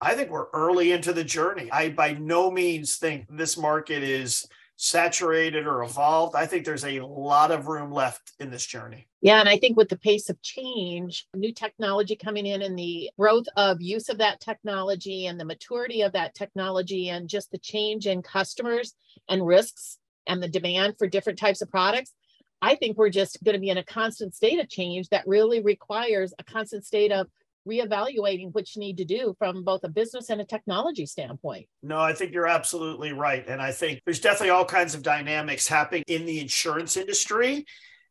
I 0.00 0.14
think 0.14 0.28
we're 0.28 0.50
early 0.52 0.90
into 0.90 1.12
the 1.12 1.22
journey. 1.22 1.70
I 1.70 1.90
by 1.90 2.14
no 2.14 2.50
means 2.50 2.96
think 2.96 3.26
this 3.30 3.56
market 3.56 4.02
is 4.02 4.44
saturated 4.76 5.66
or 5.66 5.82
evolved. 5.82 6.36
I 6.36 6.46
think 6.46 6.64
there's 6.64 6.84
a 6.84 7.00
lot 7.00 7.50
of 7.50 7.66
room 7.66 7.90
left 7.90 8.32
in 8.38 8.50
this 8.50 8.66
journey. 8.66 9.08
Yeah, 9.22 9.40
and 9.40 9.48
I 9.48 9.56
think 9.56 9.76
with 9.76 9.88
the 9.88 9.98
pace 9.98 10.28
of 10.28 10.40
change, 10.42 11.26
new 11.34 11.52
technology 11.52 12.14
coming 12.14 12.46
in 12.46 12.62
and 12.62 12.78
the 12.78 13.10
growth 13.18 13.46
of 13.56 13.80
use 13.80 14.08
of 14.10 14.18
that 14.18 14.40
technology 14.40 15.26
and 15.26 15.40
the 15.40 15.44
maturity 15.44 16.02
of 16.02 16.12
that 16.12 16.34
technology 16.34 17.08
and 17.08 17.28
just 17.28 17.50
the 17.50 17.58
change 17.58 18.06
in 18.06 18.22
customers 18.22 18.94
and 19.28 19.46
risks 19.46 19.98
and 20.26 20.42
the 20.42 20.48
demand 20.48 20.96
for 20.98 21.06
different 21.06 21.38
types 21.38 21.62
of 21.62 21.70
products, 21.70 22.12
I 22.60 22.74
think 22.74 22.96
we're 22.96 23.10
just 23.10 23.42
going 23.44 23.54
to 23.54 23.60
be 23.60 23.70
in 23.70 23.78
a 23.78 23.84
constant 23.84 24.34
state 24.34 24.60
of 24.60 24.68
change 24.68 25.08
that 25.08 25.26
really 25.26 25.62
requires 25.62 26.34
a 26.38 26.44
constant 26.44 26.84
state 26.84 27.12
of 27.12 27.28
reevaluating 27.66 28.52
what 28.52 28.74
you 28.74 28.80
need 28.80 28.96
to 28.98 29.04
do 29.04 29.34
from 29.38 29.64
both 29.64 29.82
a 29.84 29.88
business 29.88 30.30
and 30.30 30.40
a 30.40 30.44
technology 30.44 31.06
standpoint. 31.06 31.66
No, 31.82 31.98
I 31.98 32.12
think 32.12 32.32
you're 32.32 32.46
absolutely 32.46 33.12
right. 33.12 33.44
And 33.46 33.60
I 33.60 33.72
think 33.72 34.00
there's 34.04 34.20
definitely 34.20 34.50
all 34.50 34.64
kinds 34.64 34.94
of 34.94 35.02
dynamics 35.02 35.66
happening 35.66 36.04
in 36.06 36.26
the 36.26 36.40
insurance 36.40 36.96
industry. 36.96 37.64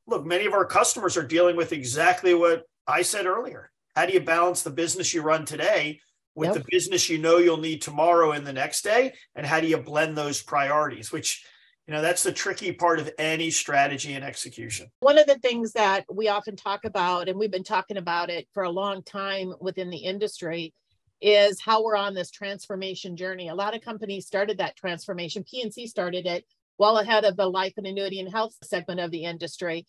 Look, 0.08 0.26
many 0.26 0.46
of 0.46 0.54
our 0.54 0.66
customers 0.66 1.18
are 1.18 1.26
dealing 1.26 1.56
with 1.56 1.72
exactly 1.72 2.34
what 2.34 2.64
I 2.86 3.02
said 3.02 3.26
earlier. 3.26 3.72
How 3.96 4.06
do 4.06 4.14
you 4.14 4.22
balance 4.22 4.62
the 4.62 4.70
business 4.70 5.14
you 5.14 5.22
run 5.22 5.46
today 5.46 6.00
with 6.36 6.48
yep. 6.48 6.58
the 6.58 6.66
business 6.70 7.10
you 7.10 7.18
know 7.18 7.38
you'll 7.38 7.58
need 7.58 7.82
tomorrow 7.82 8.32
and 8.34 8.46
the 8.46 8.54
next 8.54 8.84
day? 8.84 9.14
And 9.36 9.46
how 9.46 9.62
do 9.62 9.68
you 9.68 9.78
blend 9.78 10.18
those 10.18 10.44
priorities, 10.44 11.12
which 11.12 11.46
you 11.88 11.94
know 11.94 12.02
that's 12.02 12.24
the 12.24 12.32
tricky 12.32 12.72
part 12.72 13.00
of 13.00 13.12
any 13.18 13.52
strategy 13.52 14.14
and 14.14 14.24
execution. 14.24 14.88
One 15.00 15.18
of 15.18 15.28
the 15.28 15.40
things 15.40 15.74
that 15.74 16.06
we 16.12 16.28
often 16.28 16.56
talk 16.56 16.86
about 16.86 17.30
and 17.30 17.38
we've 17.38 17.52
been 17.52 17.64
talking 17.64 17.98
about 17.98 18.30
it 18.30 18.48
for 18.54 18.64
a 18.64 18.70
long 18.70 19.04
time 19.04 19.54
within 19.60 19.90
the 19.90 19.98
industry 19.98 20.74
is 21.22 21.62
how 21.62 21.84
we're 21.84 21.96
on 21.96 22.14
this 22.14 22.32
transformation 22.32 23.16
journey. 23.16 23.50
A 23.50 23.56
lot 23.56 23.76
of 23.76 23.82
companies 23.82 24.28
started 24.28 24.58
that 24.58 24.76
transformation. 24.76 25.44
P&C 25.44 25.88
started 25.88 26.26
it 26.26 26.46
well 26.78 26.98
ahead 26.98 27.24
of 27.24 27.38
the 27.38 27.48
life 27.48 27.74
and 27.78 27.88
annuity 27.88 28.20
and 28.20 28.32
health 28.32 28.54
segment 28.64 29.00
of 29.00 29.12
the 29.12 29.24
industry. 29.24 29.86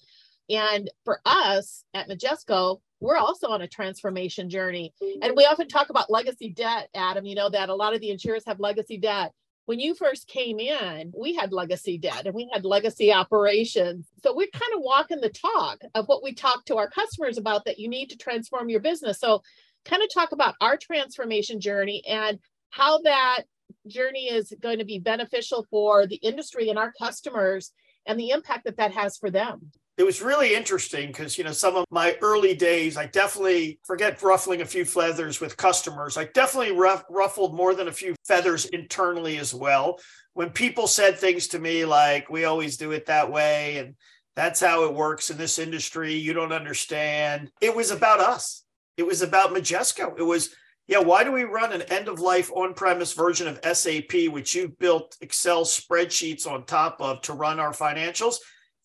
And 0.48 0.88
for 1.04 1.20
us 1.24 1.82
at 1.94 2.08
Majesco, 2.08 2.80
we're 3.00 3.16
also 3.16 3.48
on 3.48 3.62
a 3.62 3.68
transformation 3.68 4.48
journey. 4.48 4.94
And 5.20 5.34
we 5.36 5.44
often 5.44 5.68
talk 5.68 5.90
about 5.90 6.10
legacy 6.10 6.50
debt, 6.50 6.88
Adam, 6.94 7.26
you 7.26 7.34
know, 7.34 7.50
that 7.50 7.68
a 7.68 7.74
lot 7.74 7.94
of 7.94 8.00
the 8.00 8.10
insurers 8.10 8.44
have 8.46 8.60
legacy 8.60 8.96
debt. 8.96 9.32
When 9.66 9.80
you 9.80 9.94
first 9.96 10.28
came 10.28 10.60
in, 10.60 11.12
we 11.16 11.34
had 11.34 11.52
legacy 11.52 11.98
debt 11.98 12.24
and 12.24 12.34
we 12.34 12.48
had 12.52 12.64
legacy 12.64 13.12
operations. 13.12 14.06
So 14.22 14.34
we're 14.34 14.46
kind 14.52 14.72
of 14.74 14.80
walking 14.80 15.20
the 15.20 15.28
talk 15.28 15.82
of 15.94 16.06
what 16.06 16.22
we 16.22 16.34
talk 16.34 16.64
to 16.66 16.76
our 16.76 16.88
customers 16.88 17.36
about 17.36 17.64
that 17.64 17.78
you 17.78 17.88
need 17.88 18.10
to 18.10 18.16
transform 18.16 18.68
your 18.68 18.80
business. 18.80 19.18
So, 19.18 19.42
kind 19.84 20.02
of 20.02 20.12
talk 20.12 20.32
about 20.32 20.56
our 20.60 20.76
transformation 20.76 21.60
journey 21.60 22.02
and 22.08 22.40
how 22.70 23.00
that 23.02 23.42
journey 23.86 24.28
is 24.28 24.52
going 24.60 24.78
to 24.78 24.84
be 24.84 24.98
beneficial 24.98 25.64
for 25.70 26.06
the 26.06 26.16
industry 26.16 26.70
and 26.70 26.78
our 26.78 26.92
customers 26.98 27.72
and 28.04 28.18
the 28.18 28.30
impact 28.30 28.64
that 28.64 28.76
that 28.78 28.92
has 28.92 29.16
for 29.16 29.30
them 29.30 29.70
it 29.96 30.04
was 30.04 30.20
really 30.20 30.54
interesting 30.54 31.06
because 31.08 31.38
you 31.38 31.44
know 31.44 31.52
some 31.52 31.76
of 31.76 31.84
my 31.90 32.16
early 32.20 32.54
days 32.54 32.96
i 32.96 33.06
definitely 33.06 33.78
forget 33.84 34.20
ruffling 34.22 34.60
a 34.60 34.64
few 34.66 34.84
feathers 34.84 35.40
with 35.40 35.56
customers 35.56 36.16
i 36.16 36.24
definitely 36.24 36.72
ruff, 36.72 37.04
ruffled 37.10 37.54
more 37.54 37.74
than 37.74 37.88
a 37.88 37.92
few 37.92 38.14
feathers 38.26 38.66
internally 38.66 39.38
as 39.38 39.54
well. 39.54 39.98
When 40.34 40.50
people 40.50 40.86
said 40.86 41.18
things 41.18 41.48
to 41.48 41.58
me 41.58 41.84
like 41.84 42.28
we 42.28 42.44
always 42.44 42.76
do 42.76 42.92
it 42.92 43.06
that 43.06 43.30
way 43.30 43.78
and 43.78 43.94
that's 44.34 44.60
how 44.60 44.84
it 44.84 44.94
works 44.94 45.30
in 45.30 45.38
this 45.38 45.58
industry 45.58 46.14
you 46.14 46.34
don't 46.34 46.52
understand 46.52 47.50
it 47.60 47.74
was 47.74 47.90
about 47.90 48.20
us. 48.20 48.64
It 48.96 49.06
was 49.06 49.22
about 49.22 49.54
majesco. 49.54 50.18
It 50.18 50.22
was 50.22 50.50
yeah 50.86 50.98
why 50.98 51.24
do 51.24 51.32
we 51.32 51.44
run 51.44 51.72
an 51.72 51.82
end 51.82 52.08
of 52.08 52.20
life 52.20 52.50
on-premise 52.54 53.14
version 53.14 53.48
of 53.48 53.76
sap 53.76 54.12
which 54.30 54.54
you 54.54 54.68
built 54.78 55.16
excel 55.20 55.64
spreadsheets 55.64 56.46
on 56.46 56.64
top 56.64 57.00
of 57.00 57.22
to 57.22 57.32
run 57.32 57.58
our 57.58 57.72
financials 57.72 58.36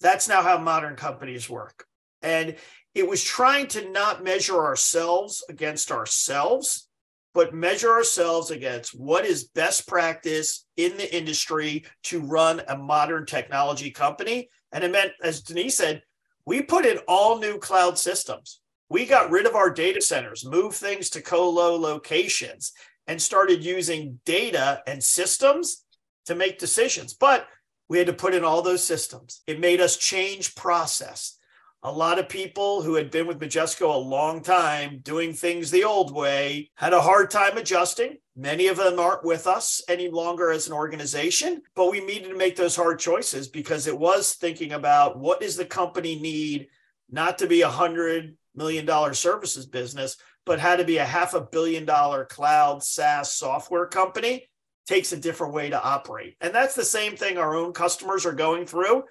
that's 0.02 0.28
now 0.28 0.42
how 0.42 0.58
modern 0.58 0.96
companies 0.96 1.50
work. 1.50 1.86
And 2.22 2.56
it 2.94 3.08
was 3.08 3.24
trying 3.24 3.68
to 3.68 3.90
not 3.90 4.24
measure 4.24 4.60
ourselves 4.64 5.44
against 5.48 5.92
ourselves, 5.92 6.90
but 7.34 7.54
measure 7.54 7.90
ourselves 7.90 8.52
against 8.52 9.00
what 9.00 9.26
is 9.26 9.46
best 9.46 9.88
practice 9.88 10.66
in 10.76 10.98
the 10.98 11.16
industry 11.16 11.86
to 12.04 12.20
run 12.20 12.62
a 12.68 12.78
modern 12.78 13.26
technology 13.26 13.92
company. 13.92 14.50
And 14.74 14.84
it 14.84 14.92
meant, 14.92 15.14
as 15.24 15.42
Denise 15.42 15.78
said, 15.78 16.04
we 16.46 16.62
put 16.62 16.86
in 16.86 16.98
all 17.08 17.40
new 17.40 17.58
cloud 17.58 17.98
systems. 17.98 18.60
We 18.90 19.06
got 19.06 19.32
rid 19.32 19.46
of 19.46 19.56
our 19.56 19.70
data 19.70 20.02
centers, 20.02 20.46
moved 20.46 20.76
things 20.76 21.10
to 21.12 21.22
colo 21.22 21.76
locations, 21.78 22.74
and 23.08 23.22
started 23.22 23.64
using 23.64 24.20
data 24.26 24.82
and 24.86 25.02
systems 25.02 25.86
to 26.26 26.36
make 26.36 26.60
decisions. 26.60 27.14
But 27.14 27.48
we 27.92 27.98
had 27.98 28.08
to 28.08 28.14
put 28.14 28.34
in 28.34 28.46
all 28.46 28.62
those 28.62 28.82
systems. 28.82 29.42
It 29.48 29.60
made 29.60 29.82
us 29.82 29.98
change 29.98 30.56
process. 30.56 31.38
A 31.84 31.92
lot 31.92 32.20
of 32.20 32.30
people 32.30 32.82
who 32.82 32.96
had 32.96 33.12
been 33.12 33.28
with 33.28 33.42
Majesco 33.42 33.94
a 33.94 33.98
long 33.98 34.42
time 34.42 35.00
doing 35.04 35.34
things 35.34 35.70
the 35.70 35.84
old 35.84 36.16
way 36.16 36.72
had 36.76 36.94
a 36.94 37.02
hard 37.02 37.30
time 37.30 37.58
adjusting. 37.58 38.16
Many 38.34 38.68
of 38.68 38.78
them 38.78 38.98
aren't 38.98 39.26
with 39.26 39.46
us 39.46 39.84
any 39.90 40.08
longer 40.08 40.52
as 40.52 40.68
an 40.68 40.74
organization, 40.74 41.64
but 41.76 41.92
we 41.92 42.00
needed 42.00 42.30
to 42.30 42.38
make 42.38 42.56
those 42.56 42.78
hard 42.78 42.98
choices 42.98 43.50
because 43.50 43.88
it 43.88 44.00
was 44.00 44.36
thinking 44.36 44.72
about 44.72 45.20
what 45.20 45.42
does 45.42 45.58
the 45.58 45.66
company 45.66 46.18
need 46.18 46.70
not 47.10 47.40
to 47.40 47.48
be 47.48 47.62
a 47.62 47.68
hundred 47.68 48.38
million 48.56 48.86
dollar 48.86 49.14
services 49.14 49.66
business, 49.66 50.16
but 50.46 50.62
had 50.62 50.78
to 50.78 50.86
be 50.86 50.96
a 51.00 51.04
half 51.04 51.34
a 51.34 51.42
billion 51.42 51.84
dollar 51.84 52.24
cloud 52.24 52.86
SaaS 52.86 53.34
software 53.34 53.88
company 53.88 54.48
takes 54.88 55.12
a 55.12 55.18
different 55.18 55.54
way 55.54 55.70
to 55.70 55.84
operate. 55.84 56.36
And 56.42 56.54
that's 56.54 56.76
the 56.76 56.86
same 56.86 57.16
thing 57.16 57.38
our 57.38 57.56
own 57.56 57.74
customers 57.74 58.26
are 58.26 58.34
going 58.34 58.66
through. 58.66 59.04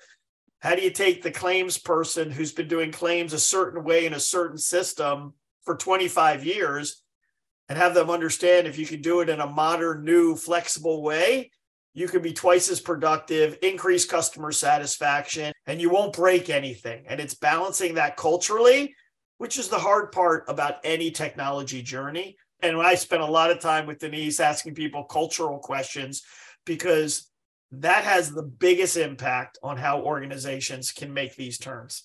How 0.60 0.74
do 0.74 0.82
you 0.82 0.90
take 0.90 1.22
the 1.22 1.30
claims 1.30 1.78
person 1.78 2.30
who's 2.30 2.52
been 2.52 2.68
doing 2.68 2.92
claims 2.92 3.32
a 3.32 3.38
certain 3.38 3.82
way 3.82 4.06
in 4.06 4.12
a 4.12 4.20
certain 4.20 4.58
system 4.58 5.34
for 5.64 5.76
25 5.76 6.44
years 6.44 7.02
and 7.68 7.78
have 7.78 7.94
them 7.94 8.10
understand 8.10 8.66
if 8.66 8.78
you 8.78 8.86
can 8.86 9.00
do 9.00 9.20
it 9.20 9.28
in 9.28 9.40
a 9.40 9.46
modern, 9.46 10.04
new, 10.04 10.36
flexible 10.36 11.02
way, 11.02 11.50
you 11.94 12.08
can 12.08 12.20
be 12.20 12.32
twice 12.32 12.70
as 12.70 12.80
productive, 12.80 13.58
increase 13.62 14.04
customer 14.04 14.52
satisfaction, 14.52 15.52
and 15.66 15.80
you 15.80 15.90
won't 15.90 16.12
break 16.12 16.50
anything. 16.50 17.04
And 17.08 17.20
it's 17.20 17.34
balancing 17.34 17.94
that 17.94 18.16
culturally, 18.16 18.94
which 19.38 19.58
is 19.58 19.68
the 19.68 19.78
hard 19.78 20.12
part 20.12 20.44
about 20.48 20.76
any 20.84 21.10
technology 21.10 21.82
journey 21.82 22.36
and 22.62 22.80
I 22.80 22.94
spent 22.94 23.22
a 23.22 23.26
lot 23.26 23.50
of 23.50 23.60
time 23.60 23.86
with 23.86 23.98
Denise 23.98 24.40
asking 24.40 24.74
people 24.74 25.04
cultural 25.04 25.58
questions 25.58 26.22
because 26.64 27.30
that 27.72 28.04
has 28.04 28.32
the 28.32 28.42
biggest 28.42 28.96
impact 28.96 29.58
on 29.62 29.76
how 29.76 30.02
organizations 30.02 30.90
can 30.90 31.12
make 31.12 31.36
these 31.36 31.58
turns. 31.58 32.04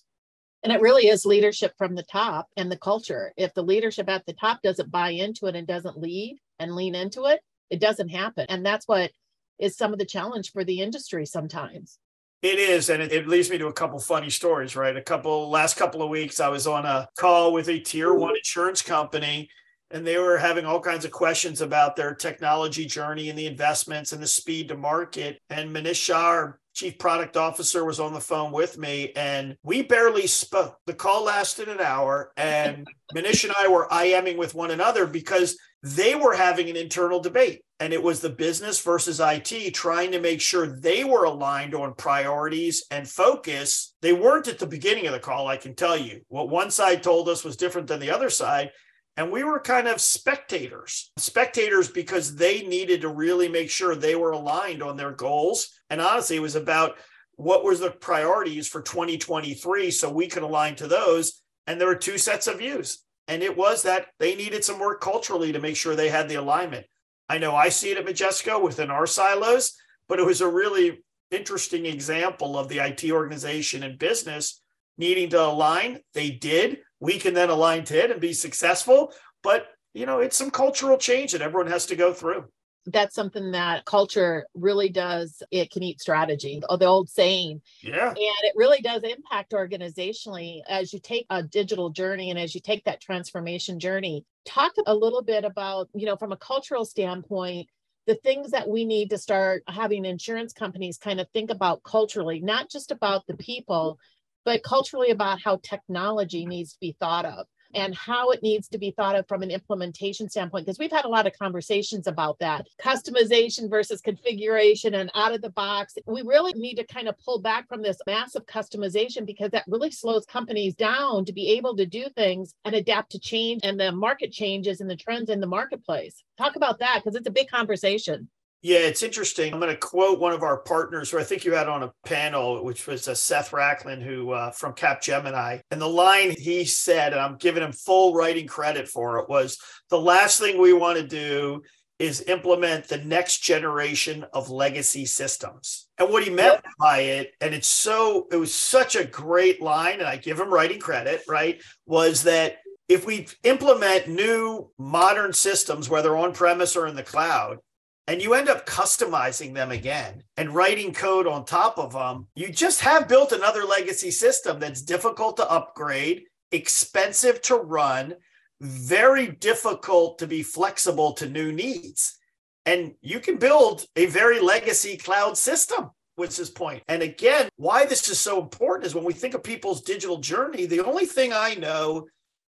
And 0.63 0.71
it 0.71 0.81
really 0.81 1.07
is 1.07 1.25
leadership 1.25 1.73
from 1.77 1.95
the 1.95 2.03
top 2.03 2.47
and 2.57 2.71
the 2.71 2.77
culture. 2.77 3.33
If 3.37 3.53
the 3.53 3.61
leadership 3.61 4.09
at 4.09 4.25
the 4.25 4.33
top 4.33 4.61
doesn't 4.63 4.91
buy 4.91 5.09
into 5.09 5.45
it 5.45 5.55
and 5.55 5.67
doesn't 5.67 5.99
lead 5.99 6.39
and 6.59 6.75
lean 6.75 6.95
into 6.95 7.25
it, 7.25 7.39
it 7.69 7.79
doesn't 7.79 8.09
happen. 8.09 8.45
And 8.49 8.65
that's 8.65 8.87
what 8.87 9.11
is 9.59 9.77
some 9.77 9.93
of 9.93 9.99
the 9.99 10.05
challenge 10.05 10.51
for 10.51 10.63
the 10.63 10.81
industry 10.81 11.25
sometimes. 11.25 11.99
It 12.41 12.59
is, 12.59 12.89
and 12.89 13.01
it, 13.01 13.11
it, 13.11 13.27
leads 13.27 13.49
me 13.49 13.57
to 13.57 13.67
a 13.67 13.73
couple 13.73 13.97
funny 13.99 14.29
stories, 14.29 14.75
right? 14.75 14.95
A 14.95 15.01
couple 15.01 15.49
last 15.49 15.77
couple 15.77 16.03
of 16.03 16.09
weeks, 16.09 16.39
I 16.39 16.49
was 16.49 16.67
on 16.67 16.85
a 16.85 17.07
call 17.17 17.53
with 17.53 17.69
a 17.69 17.79
tier 17.79 18.13
one 18.13 18.35
insurance 18.35 18.81
company, 18.81 19.49
and 19.95 20.05
they 20.05 20.17
were 20.17 20.37
having 20.37 20.65
all 20.65 20.81
kinds 20.81 21.05
of 21.05 21.11
questions 21.11 21.61
about 21.61 21.95
their 21.95 22.13
technology 22.13 22.85
journey 22.85 23.29
and 23.29 23.39
the 23.39 23.47
investments 23.47 24.11
and 24.11 24.21
the 24.21 24.27
speed 24.27 24.67
to 24.67 24.75
market. 24.75 25.39
And 25.49 25.73
Manish 25.73 25.95
Shah, 25.95 26.19
our 26.19 26.59
chief 26.73 26.99
product 26.99 27.37
officer, 27.37 27.85
was 27.85 28.01
on 28.01 28.11
the 28.11 28.19
phone 28.19 28.51
with 28.51 28.77
me, 28.77 29.13
and 29.15 29.55
we 29.63 29.83
barely 29.83 30.27
spoke. 30.27 30.75
The 30.85 30.93
call 30.93 31.23
lasted 31.23 31.69
an 31.69 31.79
hour, 31.79 32.33
and 32.35 32.85
Manish 33.15 33.45
and 33.45 33.53
I 33.57 33.69
were 33.69 33.87
IMing 33.89 34.35
with 34.35 34.53
one 34.53 34.71
another 34.71 35.07
because 35.07 35.57
they 35.81 36.13
were 36.13 36.35
having 36.35 36.69
an 36.69 36.75
internal 36.75 37.21
debate. 37.21 37.61
And 37.79 37.93
it 37.93 38.03
was 38.03 38.19
the 38.19 38.29
business 38.29 38.81
versus 38.81 39.21
IT 39.21 39.73
trying 39.73 40.11
to 40.11 40.19
make 40.19 40.41
sure 40.41 40.67
they 40.67 41.05
were 41.05 41.23
aligned 41.23 41.73
on 41.73 41.93
priorities 41.93 42.85
and 42.91 43.07
focus. 43.07 43.93
They 44.01 44.11
weren't 44.11 44.47
at 44.49 44.59
the 44.59 44.67
beginning 44.67 45.07
of 45.07 45.13
the 45.13 45.19
call, 45.19 45.47
I 45.47 45.57
can 45.57 45.75
tell 45.75 45.97
you. 45.97 46.21
What 46.27 46.49
one 46.49 46.71
side 46.71 47.01
told 47.01 47.29
us 47.29 47.45
was 47.45 47.55
different 47.55 47.87
than 47.87 47.99
the 48.01 48.11
other 48.11 48.29
side. 48.29 48.71
And 49.17 49.31
we 49.31 49.43
were 49.43 49.59
kind 49.59 49.87
of 49.87 50.01
spectators, 50.01 51.11
spectators 51.17 51.89
because 51.89 52.35
they 52.35 52.63
needed 52.63 53.01
to 53.01 53.09
really 53.09 53.47
make 53.47 53.69
sure 53.69 53.95
they 53.95 54.15
were 54.15 54.31
aligned 54.31 54.83
on 54.83 54.97
their 54.97 55.11
goals. 55.11 55.69
And 55.89 56.01
honestly, 56.01 56.35
it 56.35 56.41
was 56.41 56.55
about 56.55 56.97
what 57.37 57.63
was 57.63 57.79
the 57.79 57.91
priorities 57.91 58.67
for 58.67 58.81
2023 58.81 59.91
so 59.91 60.11
we 60.11 60.27
could 60.27 60.43
align 60.43 60.75
to 60.75 60.87
those. 60.87 61.41
And 61.65 61.79
there 61.79 61.87
were 61.87 61.95
two 61.95 62.17
sets 62.17 62.47
of 62.47 62.57
views. 62.57 62.99
And 63.27 63.41
it 63.41 63.55
was 63.55 63.83
that 63.83 64.07
they 64.19 64.35
needed 64.35 64.63
some 64.63 64.79
work 64.79 65.01
culturally 65.01 65.51
to 65.53 65.59
make 65.59 65.77
sure 65.77 65.95
they 65.95 66.09
had 66.09 66.29
the 66.29 66.35
alignment. 66.35 66.85
I 67.27 67.37
know 67.37 67.55
I 67.55 67.69
see 67.69 67.91
it 67.91 67.97
at 67.97 68.05
Majesco 68.05 68.61
within 68.61 68.91
our 68.91 69.07
silos, 69.07 69.75
but 70.07 70.19
it 70.19 70.25
was 70.25 70.41
a 70.41 70.47
really 70.47 71.03
interesting 71.31 71.85
example 71.85 72.57
of 72.57 72.67
the 72.67 72.79
IT 72.79 73.09
organization 73.11 73.81
and 73.81 73.97
business 73.97 74.61
needing 74.97 75.29
to 75.29 75.41
align. 75.41 75.99
They 76.13 76.29
did 76.29 76.79
we 76.99 77.19
can 77.19 77.33
then 77.33 77.49
align 77.49 77.83
to 77.85 78.03
it 78.03 78.11
and 78.11 78.21
be 78.21 78.33
successful. 78.33 79.13
But, 79.43 79.67
you 79.93 80.05
know, 80.05 80.19
it's 80.19 80.37
some 80.37 80.51
cultural 80.51 80.97
change 80.97 81.31
that 81.33 81.41
everyone 81.41 81.71
has 81.71 81.85
to 81.87 81.95
go 81.95 82.13
through. 82.13 82.45
That's 82.87 83.15
something 83.15 83.51
that 83.51 83.85
culture 83.85 84.45
really 84.53 84.89
does. 84.89 85.41
It 85.49 85.71
can 85.71 85.81
eat 85.81 85.99
strategy, 85.99 86.61
the 86.61 86.85
old 86.85 87.09
saying. 87.09 87.61
Yeah. 87.81 88.09
And 88.09 88.17
it 88.17 88.53
really 88.55 88.79
does 88.81 89.01
impact 89.01 89.53
organizationally 89.53 90.61
as 90.69 90.93
you 90.93 90.99
take 90.99 91.25
a 91.31 91.41
digital 91.41 91.89
journey 91.89 92.29
and 92.29 92.37
as 92.37 92.53
you 92.53 92.61
take 92.61 92.83
that 92.85 93.01
transformation 93.01 93.79
journey. 93.79 94.23
Talk 94.45 94.73
a 94.85 94.93
little 94.93 95.23
bit 95.23 95.45
about, 95.45 95.89
you 95.95 96.05
know, 96.05 96.15
from 96.15 96.31
a 96.31 96.37
cultural 96.37 96.85
standpoint, 96.85 97.69
the 98.05 98.13
things 98.13 98.51
that 98.51 98.69
we 98.69 98.85
need 98.85 99.09
to 99.09 99.17
start 99.17 99.63
having 99.67 100.05
insurance 100.05 100.53
companies 100.53 100.99
kind 100.99 101.19
of 101.19 101.27
think 101.31 101.49
about 101.49 101.81
culturally, 101.81 102.39
not 102.39 102.69
just 102.69 102.91
about 102.91 103.25
the 103.25 103.35
people, 103.35 103.97
but 104.45 104.63
culturally 104.63 105.09
about 105.09 105.41
how 105.41 105.59
technology 105.63 106.45
needs 106.45 106.73
to 106.73 106.79
be 106.79 106.95
thought 106.99 107.25
of 107.25 107.47
and 107.73 107.93
how 107.93 108.29
it 108.29 108.41
needs 108.41 108.67
to 108.69 108.77
be 108.77 108.91
thought 108.91 109.15
of 109.15 109.27
from 109.27 109.43
an 109.43 109.51
implementation 109.51 110.29
standpoint 110.29 110.65
because 110.65 110.79
we've 110.79 110.91
had 110.91 111.05
a 111.05 111.09
lot 111.09 111.27
of 111.27 111.37
conversations 111.37 112.07
about 112.07 112.39
that. 112.39 112.65
Customization 112.81 113.69
versus 113.69 114.01
configuration 114.01 114.95
and 114.95 115.11
out 115.13 115.33
of 115.33 115.41
the 115.41 115.49
box. 115.49 115.95
We 116.07 116.21
really 116.21 116.53
need 116.53 116.75
to 116.75 116.85
kind 116.85 117.07
of 117.07 117.15
pull 117.19 117.41
back 117.41 117.67
from 117.67 117.81
this 117.81 117.97
massive 118.07 118.45
customization 118.45 119.25
because 119.25 119.51
that 119.51 119.65
really 119.67 119.91
slows 119.91 120.25
companies 120.25 120.75
down 120.75 121.25
to 121.25 121.33
be 121.33 121.51
able 121.51 121.75
to 121.75 121.85
do 121.85 122.05
things 122.15 122.55
and 122.63 122.75
adapt 122.75 123.11
to 123.11 123.19
change 123.19 123.61
and 123.63 123.79
the 123.79 123.91
market 123.91 124.31
changes 124.31 124.79
and 124.79 124.89
the 124.89 124.95
trends 124.95 125.29
in 125.29 125.41
the 125.41 125.47
marketplace. 125.47 126.23
Talk 126.37 126.55
about 126.55 126.79
that 126.79 127.01
because 127.03 127.15
it's 127.15 127.27
a 127.27 127.31
big 127.31 127.49
conversation 127.49 128.29
yeah, 128.65 128.79
it's 128.79 129.03
interesting. 129.03 129.53
I'm 129.53 129.59
going 129.59 129.71
to 129.71 129.77
quote 129.77 130.19
one 130.19 130.33
of 130.33 130.41
our 130.41 130.57
partners 130.57 131.11
who 131.11 131.19
I 131.19 131.23
think 131.23 131.45
you 131.45 131.53
had 131.53 131.69
on 131.69 131.83
a 131.83 131.93
panel, 132.03 132.65
which 132.65 132.87
was 132.87 133.07
uh, 133.07 133.13
Seth 133.13 133.51
Rachlin, 133.51 134.01
who 134.01 134.31
uh, 134.31 134.49
from 134.49 134.73
Capgemini. 134.73 135.61
And 135.69 135.79
the 135.79 135.87
line 135.87 136.33
he 136.35 136.65
said, 136.65 137.13
and 137.13 137.21
I'm 137.21 137.37
giving 137.37 137.61
him 137.61 137.71
full 137.71 138.15
writing 138.15 138.47
credit 138.47 138.87
for 138.87 139.19
it, 139.19 139.29
was 139.29 139.59
the 139.91 140.01
last 140.01 140.39
thing 140.39 140.59
we 140.59 140.73
want 140.73 140.97
to 140.97 141.05
do 141.05 141.61
is 141.99 142.23
implement 142.23 142.87
the 142.87 142.97
next 142.97 143.43
generation 143.43 144.25
of 144.33 144.49
legacy 144.49 145.05
systems. 145.05 145.87
And 145.99 146.09
what 146.09 146.23
he 146.23 146.31
meant 146.31 146.55
yep. 146.55 146.65
by 146.79 147.01
it, 147.01 147.33
and 147.41 147.53
it's 147.53 147.67
so, 147.67 148.25
it 148.31 148.37
was 148.37 148.51
such 148.51 148.95
a 148.95 149.05
great 149.05 149.61
line, 149.61 149.99
and 149.99 150.07
I 150.07 150.15
give 150.15 150.39
him 150.39 150.51
writing 150.51 150.79
credit, 150.79 151.21
right? 151.27 151.61
Was 151.85 152.23
that 152.23 152.55
if 152.89 153.05
we 153.05 153.27
implement 153.43 154.07
new 154.07 154.71
modern 154.79 155.33
systems, 155.33 155.87
whether 155.87 156.15
on 156.15 156.33
premise 156.33 156.75
or 156.75 156.87
in 156.87 156.95
the 156.95 157.03
cloud, 157.03 157.59
and 158.07 158.21
you 158.21 158.33
end 158.33 158.49
up 158.49 158.65
customizing 158.65 159.53
them 159.53 159.71
again 159.71 160.21
and 160.37 160.53
writing 160.53 160.93
code 160.93 161.27
on 161.27 161.43
top 161.43 161.77
of 161.79 161.93
them, 161.93 162.27
you 162.35 162.49
just 162.49 162.81
have 162.81 163.07
built 163.07 163.31
another 163.31 163.63
legacy 163.63 164.11
system 164.11 164.59
that's 164.59 164.81
difficult 164.81 165.37
to 165.37 165.49
upgrade, 165.49 166.23
expensive 166.51 167.41
to 167.43 167.55
run, 167.55 168.13
very 168.61 169.27
difficult 169.27 170.19
to 170.19 170.27
be 170.27 170.43
flexible 170.43 171.13
to 171.13 171.29
new 171.29 171.51
needs. 171.51 172.17
And 172.65 172.93
you 173.01 173.19
can 173.19 173.37
build 173.37 173.85
a 173.95 174.05
very 174.07 174.39
legacy 174.39 174.97
cloud 174.97 175.37
system, 175.37 175.91
which 176.15 176.37
his 176.37 176.49
point. 176.49 176.83
And 176.87 177.01
again, 177.01 177.49
why 177.57 177.85
this 177.85 178.07
is 178.09 178.19
so 178.19 178.41
important 178.41 178.85
is 178.85 178.95
when 178.95 179.03
we 179.03 179.13
think 179.13 179.33
of 179.33 179.43
people's 179.43 179.81
digital 179.81 180.17
journey, 180.17 180.65
the 180.65 180.83
only 180.83 181.05
thing 181.05 181.33
I 181.33 181.55
know 181.55 182.07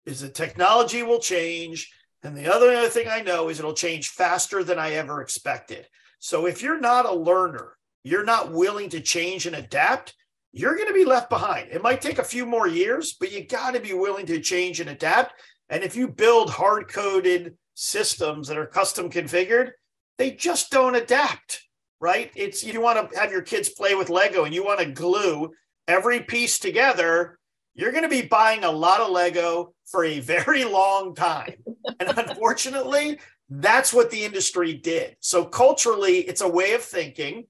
is 0.06 0.22
that 0.22 0.34
technology 0.36 1.04
will 1.04 1.20
change. 1.20 1.92
And 2.24 2.38
the 2.38 2.54
other, 2.54 2.88
thing 2.90 3.08
I 3.08 3.22
know 3.22 3.50
is 3.50 3.60
it'll 3.60 3.74
change 3.74 4.10
faster 4.10 4.64
than 4.64 4.78
I 4.78 4.92
ever 4.92 5.22
expected. 5.22 5.88
So 6.20 6.46
if 6.46 6.62
you're 6.62 6.80
not 6.80 7.06
a 7.06 7.14
learner, 7.14 7.76
you're 8.04 8.24
not 8.24 8.52
willing 8.52 8.90
to 8.90 9.02
change 9.02 9.48
and 9.48 9.56
adapt, 9.56 10.14
you're 10.52 10.76
going 10.76 10.88
to 10.88 10.94
be 10.94 11.06
left 11.06 11.30
behind. 11.30 11.70
It 11.72 11.82
might 11.82 12.02
take 12.02 12.20
a 12.20 12.24
few 12.24 12.46
more 12.46 12.68
years, 12.68 13.14
but 13.20 13.32
you 13.32 13.46
got 13.46 13.74
to 13.74 13.80
be 13.80 13.94
willing 13.94 14.26
to 14.28 14.40
change 14.40 14.80
and 14.80 14.90
adapt. 14.90 15.34
And 15.70 15.84
if 15.84 15.96
you 15.96 16.08
build 16.08 16.50
hard 16.50 16.90
coded 16.90 17.56
systems 17.74 18.48
that 18.48 18.58
are 18.58 18.66
custom 18.66 19.10
configured, 19.10 19.72
they 20.18 20.32
just 20.32 20.70
don't 20.70 20.96
adapt, 20.96 21.62
right? 22.00 22.32
It's 22.36 22.64
you 22.64 22.82
want 22.82 23.12
to 23.12 23.20
have 23.20 23.32
your 23.32 23.42
kids 23.42 23.70
play 23.70 23.96
with 23.96 24.10
Lego 24.10 24.44
and 24.44 24.54
you 24.54 24.64
want 24.64 24.80
to 24.80 24.86
glue 24.86 25.52
every 25.88 26.20
piece 26.20 26.60
together. 26.60 27.40
You're 27.74 27.92
going 27.92 28.04
to 28.04 28.10
be 28.10 28.22
buying 28.22 28.64
a 28.64 28.72
lot 28.72 29.00
of 29.00 29.12
Lego 29.12 29.74
for 29.86 30.04
a 30.04 30.20
very 30.20 30.64
long 30.80 31.16
time. 31.16 31.56
and 32.00 32.18
unfortunately, 32.18 33.20
that's 33.50 33.94
what 33.94 34.12
the 34.12 34.24
industry 34.24 34.74
did. 34.74 35.16
So, 35.20 35.46
culturally, 35.46 36.20
it's 36.20 36.42
a 36.42 36.48
way 36.48 36.74
of 36.74 36.82
thinking. 36.82 37.46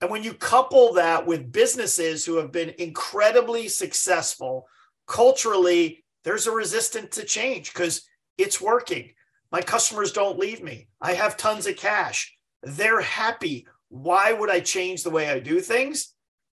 And 0.00 0.10
when 0.10 0.22
you 0.22 0.34
couple 0.34 0.94
that 0.94 1.26
with 1.26 1.52
businesses 1.52 2.26
who 2.26 2.36
have 2.36 2.52
been 2.52 2.74
incredibly 2.78 3.68
successful, 3.68 4.66
culturally, 5.06 6.04
there's 6.24 6.46
a 6.46 6.52
resistance 6.52 7.16
to 7.16 7.24
change 7.24 7.72
because 7.72 8.02
it's 8.36 8.60
working. 8.60 9.12
My 9.52 9.62
customers 9.62 10.12
don't 10.12 10.38
leave 10.38 10.62
me. 10.62 10.88
I 11.00 11.14
have 11.14 11.36
tons 11.36 11.66
of 11.66 11.76
cash. 11.76 12.36
They're 12.62 13.00
happy. 13.00 13.66
Why 13.88 14.32
would 14.32 14.50
I 14.50 14.60
change 14.60 15.02
the 15.02 15.10
way 15.10 15.30
I 15.30 15.38
do 15.38 15.60
things? 15.60 16.13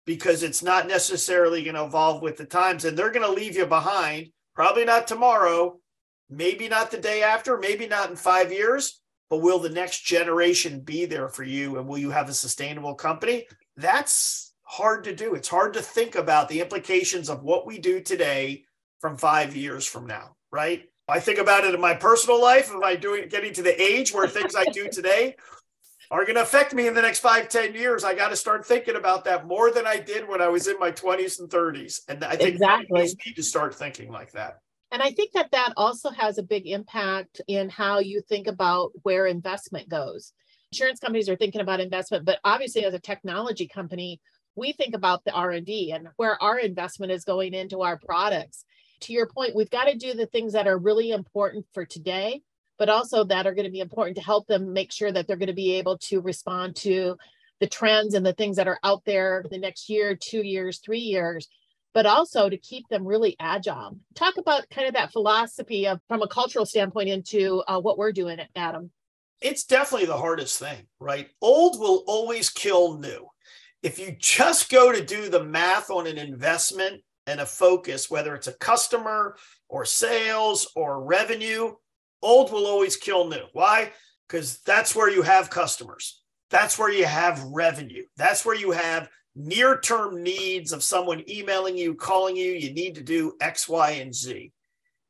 Because 0.07 0.41
it's 0.41 0.63
not 0.63 0.87
necessarily 0.87 1.61
going 1.63 1.75
to 1.75 1.85
evolve 1.85 2.23
with 2.23 2.37
the 2.37 2.45
times 2.45 2.83
and 2.85 2.97
they're 2.97 3.11
going 3.11 3.27
to 3.27 3.31
leave 3.31 3.55
you 3.55 3.67
behind. 3.67 4.29
Probably 4.55 4.85
not 4.85 5.07
tomorrow, 5.07 5.79
maybe 6.27 6.67
not 6.67 6.89
the 6.89 6.97
day 6.97 7.21
after, 7.21 7.59
maybe 7.59 7.85
not 7.85 8.09
in 8.09 8.15
five 8.15 8.51
years, 8.51 8.99
but 9.29 9.41
will 9.41 9.59
the 9.59 9.69
next 9.69 10.05
generation 10.05 10.79
be 10.79 11.05
there 11.05 11.29
for 11.29 11.43
you 11.43 11.77
and 11.77 11.87
will 11.87 11.99
you 11.99 12.09
have 12.09 12.29
a 12.29 12.33
sustainable 12.33 12.95
company? 12.95 13.45
That's 13.75 14.55
hard 14.63 15.03
to 15.03 15.15
do. 15.15 15.35
It's 15.35 15.47
hard 15.47 15.73
to 15.73 15.81
think 15.81 16.15
about 16.15 16.49
the 16.49 16.61
implications 16.61 17.29
of 17.29 17.43
what 17.43 17.67
we 17.67 17.77
do 17.77 18.01
today 18.01 18.63
from 18.99 19.17
five 19.17 19.55
years 19.55 19.85
from 19.85 20.07
now, 20.07 20.35
right? 20.51 20.83
I 21.07 21.19
think 21.19 21.39
about 21.39 21.63
it 21.63 21.73
in 21.73 21.79
my 21.79 21.93
personal 21.93 22.41
life. 22.41 22.71
Am 22.71 22.83
I 22.83 22.95
doing 22.95 23.29
getting 23.29 23.53
to 23.53 23.61
the 23.61 23.81
age 23.81 24.13
where 24.13 24.27
things 24.27 24.55
I 24.55 24.65
do 24.65 24.89
today 24.91 25.35
are 26.11 26.23
going 26.23 26.35
to 26.35 26.41
affect 26.41 26.73
me 26.73 26.87
in 26.87 26.93
the 26.93 27.01
next 27.01 27.19
five, 27.19 27.49
ten 27.49 27.73
years? 27.73 28.03
I 28.03 28.13
got 28.13 28.29
to 28.29 28.35
start 28.35 28.65
thinking 28.65 28.95
about 28.95 29.25
that 29.25 29.47
more 29.47 29.71
than 29.71 29.85
I 29.85 29.97
did 29.97 30.27
when 30.27 30.41
I 30.41 30.47
was 30.47 30.67
in 30.67 30.79
my 30.79 30.91
20s 30.91 31.39
and 31.39 31.49
30s. 31.49 32.01
And 32.07 32.23
I 32.23 32.35
think 32.35 32.55
exactly. 32.55 33.01
need 33.01 33.35
to 33.35 33.43
start 33.43 33.75
thinking 33.75 34.11
like 34.11 34.31
that. 34.31 34.59
And 34.91 35.01
I 35.01 35.11
think 35.11 35.33
that 35.33 35.51
that 35.51 35.73
also 35.75 36.09
has 36.11 36.37
a 36.37 36.43
big 36.43 36.65
impact 36.65 37.41
in 37.47 37.69
how 37.69 37.99
you 37.99 38.21
think 38.21 38.47
about 38.47 38.91
where 39.03 39.25
investment 39.25 39.89
goes. 39.89 40.31
Insurance 40.71 40.99
companies 40.99 41.27
are 41.27 41.35
thinking 41.35 41.61
about 41.61 41.81
investment, 41.81 42.25
but 42.25 42.39
obviously 42.43 42.85
as 42.85 42.93
a 42.93 42.99
technology 42.99 43.67
company, 43.67 44.21
we 44.55 44.71
think 44.71 44.95
about 44.95 45.23
the 45.25 45.31
R&D 45.31 45.91
and 45.91 46.07
where 46.15 46.41
our 46.41 46.57
investment 46.57 47.11
is 47.11 47.25
going 47.25 47.53
into 47.53 47.81
our 47.81 47.97
products 47.97 48.65
to 49.01 49.13
your 49.13 49.27
point, 49.27 49.55
we've 49.55 49.69
got 49.69 49.85
to 49.85 49.95
do 49.95 50.13
the 50.13 50.25
things 50.25 50.53
that 50.53 50.67
are 50.67 50.77
really 50.77 51.11
important 51.11 51.65
for 51.73 51.85
today, 51.85 52.41
but 52.77 52.89
also 52.89 53.23
that 53.23 53.47
are 53.47 53.53
going 53.53 53.65
to 53.65 53.71
be 53.71 53.79
important 53.79 54.17
to 54.17 54.23
help 54.23 54.47
them 54.47 54.73
make 54.73 54.91
sure 54.91 55.11
that 55.11 55.27
they're 55.27 55.37
going 55.37 55.47
to 55.47 55.53
be 55.53 55.73
able 55.73 55.97
to 55.97 56.21
respond 56.21 56.75
to 56.75 57.17
the 57.59 57.67
trends 57.67 58.13
and 58.13 58.25
the 58.25 58.33
things 58.33 58.57
that 58.57 58.67
are 58.67 58.79
out 58.83 59.03
there 59.05 59.43
the 59.49 59.57
next 59.57 59.89
year, 59.89 60.15
two 60.15 60.41
years, 60.43 60.79
three 60.79 60.99
years, 60.99 61.47
but 61.93 62.05
also 62.05 62.49
to 62.49 62.57
keep 62.57 62.87
them 62.89 63.07
really 63.07 63.35
agile. 63.39 63.97
Talk 64.13 64.37
about 64.37 64.69
kind 64.69 64.87
of 64.87 64.93
that 64.93 65.11
philosophy 65.11 65.87
of 65.87 65.99
from 66.07 66.21
a 66.21 66.27
cultural 66.27 66.65
standpoint 66.65 67.09
into 67.09 67.63
uh, 67.67 67.79
what 67.79 67.97
we're 67.97 68.11
doing, 68.11 68.39
Adam. 68.55 68.91
It's 69.41 69.65
definitely 69.65 70.07
the 70.07 70.17
hardest 70.17 70.59
thing, 70.59 70.87
right? 70.99 71.29
Old 71.41 71.79
will 71.79 72.03
always 72.07 72.49
kill 72.49 72.99
new. 72.99 73.27
If 73.83 73.99
you 73.99 74.15
just 74.17 74.71
go 74.71 74.91
to 74.91 75.03
do 75.03 75.29
the 75.29 75.43
math 75.43 75.89
on 75.89 76.07
an 76.07 76.17
investment 76.17 77.01
and 77.27 77.39
a 77.39 77.45
focus, 77.45 78.09
whether 78.09 78.35
it's 78.35 78.47
a 78.47 78.53
customer 78.53 79.35
or 79.69 79.85
sales 79.85 80.71
or 80.75 81.03
revenue, 81.03 81.73
old 82.21 82.51
will 82.51 82.65
always 82.65 82.95
kill 82.95 83.27
new. 83.27 83.43
Why? 83.53 83.91
Because 84.27 84.59
that's 84.59 84.95
where 84.95 85.09
you 85.09 85.21
have 85.21 85.49
customers. 85.49 86.21
That's 86.49 86.77
where 86.79 86.91
you 86.91 87.05
have 87.05 87.43
revenue. 87.43 88.03
That's 88.15 88.45
where 88.45 88.55
you 88.55 88.71
have 88.71 89.09
near 89.35 89.79
term 89.79 90.23
needs 90.23 90.71
of 90.71 90.83
someone 90.83 91.23
emailing 91.29 91.77
you, 91.77 91.93
calling 91.95 92.35
you. 92.35 92.51
You 92.51 92.73
need 92.73 92.95
to 92.95 93.03
do 93.03 93.33
X, 93.39 93.67
Y, 93.69 93.91
and 93.91 94.13
Z. 94.13 94.51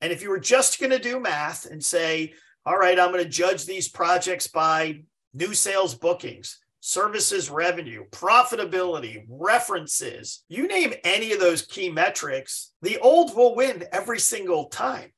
And 0.02 0.12
if 0.12 0.22
you 0.22 0.30
were 0.30 0.40
just 0.40 0.80
going 0.80 0.92
to 0.92 1.00
do 1.00 1.20
math 1.20 1.66
and 1.66 1.84
say, 1.84 2.34
all 2.66 2.78
right, 2.78 3.00
I'm 3.00 3.12
going 3.12 3.24
to 3.24 3.30
judge 3.30 3.66
these 3.66 3.88
projects 3.88 4.48
by 4.48 5.04
new 5.34 5.54
sales 5.54 5.96
bookings, 5.96 6.60
services 6.82 7.50
revenue, 7.50 8.04
profitability, 8.12 9.26
references, 9.30 10.44
you 10.50 10.68
name 10.68 10.94
any 11.04 11.32
of 11.32 11.40
those 11.40 11.62
key 11.62 11.90
metrics, 11.90 12.74
the 12.82 12.98
old 13.00 13.36
will 13.36 13.56
win 13.56 13.86
every 13.92 14.20
single 14.20 14.66
time. 14.66 15.12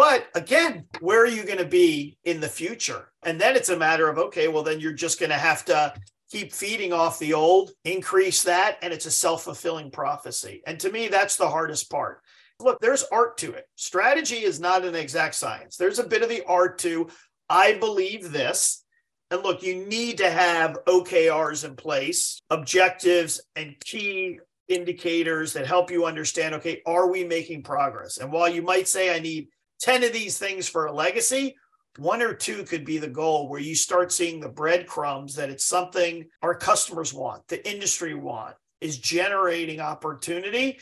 But 0.00 0.28
again, 0.34 0.86
where 1.00 1.22
are 1.22 1.26
you 1.26 1.44
going 1.44 1.58
to 1.58 1.66
be 1.66 2.16
in 2.24 2.40
the 2.40 2.48
future? 2.48 3.12
And 3.22 3.38
then 3.38 3.54
it's 3.54 3.68
a 3.68 3.76
matter 3.76 4.08
of, 4.08 4.16
okay, 4.16 4.48
well, 4.48 4.62
then 4.62 4.80
you're 4.80 4.94
just 4.94 5.20
going 5.20 5.28
to 5.28 5.36
have 5.36 5.62
to 5.66 5.92
keep 6.30 6.54
feeding 6.54 6.94
off 6.94 7.18
the 7.18 7.34
old, 7.34 7.72
increase 7.84 8.42
that, 8.44 8.78
and 8.80 8.94
it's 8.94 9.04
a 9.04 9.10
self 9.10 9.44
fulfilling 9.44 9.90
prophecy. 9.90 10.62
And 10.66 10.80
to 10.80 10.90
me, 10.90 11.08
that's 11.08 11.36
the 11.36 11.50
hardest 11.50 11.90
part. 11.90 12.22
Look, 12.60 12.80
there's 12.80 13.04
art 13.12 13.36
to 13.38 13.52
it. 13.52 13.66
Strategy 13.76 14.36
is 14.36 14.58
not 14.58 14.86
an 14.86 14.94
exact 14.94 15.34
science. 15.34 15.76
There's 15.76 15.98
a 15.98 16.08
bit 16.08 16.22
of 16.22 16.30
the 16.30 16.44
art 16.46 16.78
to, 16.78 17.10
I 17.50 17.74
believe 17.74 18.32
this, 18.32 18.82
and 19.30 19.42
look, 19.42 19.62
you 19.62 19.84
need 19.84 20.16
to 20.16 20.30
have 20.30 20.78
OKRs 20.86 21.66
in 21.66 21.76
place, 21.76 22.40
objectives 22.48 23.42
and 23.54 23.78
key 23.84 24.38
indicators 24.66 25.52
that 25.52 25.66
help 25.66 25.90
you 25.90 26.06
understand 26.06 26.54
okay, 26.54 26.80
are 26.86 27.10
we 27.10 27.22
making 27.22 27.64
progress? 27.64 28.16
And 28.16 28.32
while 28.32 28.48
you 28.48 28.62
might 28.62 28.88
say, 28.88 29.14
I 29.14 29.18
need 29.18 29.48
10 29.80 30.04
of 30.04 30.12
these 30.12 30.38
things 30.38 30.68
for 30.68 30.86
a 30.86 30.92
legacy, 30.92 31.56
one 31.98 32.22
or 32.22 32.34
two 32.34 32.64
could 32.64 32.84
be 32.84 32.98
the 32.98 33.08
goal 33.08 33.48
where 33.48 33.60
you 33.60 33.74
start 33.74 34.12
seeing 34.12 34.40
the 34.40 34.48
breadcrumbs 34.48 35.34
that 35.34 35.50
it's 35.50 35.66
something 35.66 36.24
our 36.42 36.54
customers 36.54 37.12
want, 37.12 37.46
the 37.48 37.68
industry 37.68 38.14
want, 38.14 38.54
is 38.80 38.98
generating 38.98 39.80
opportunity 39.80 40.78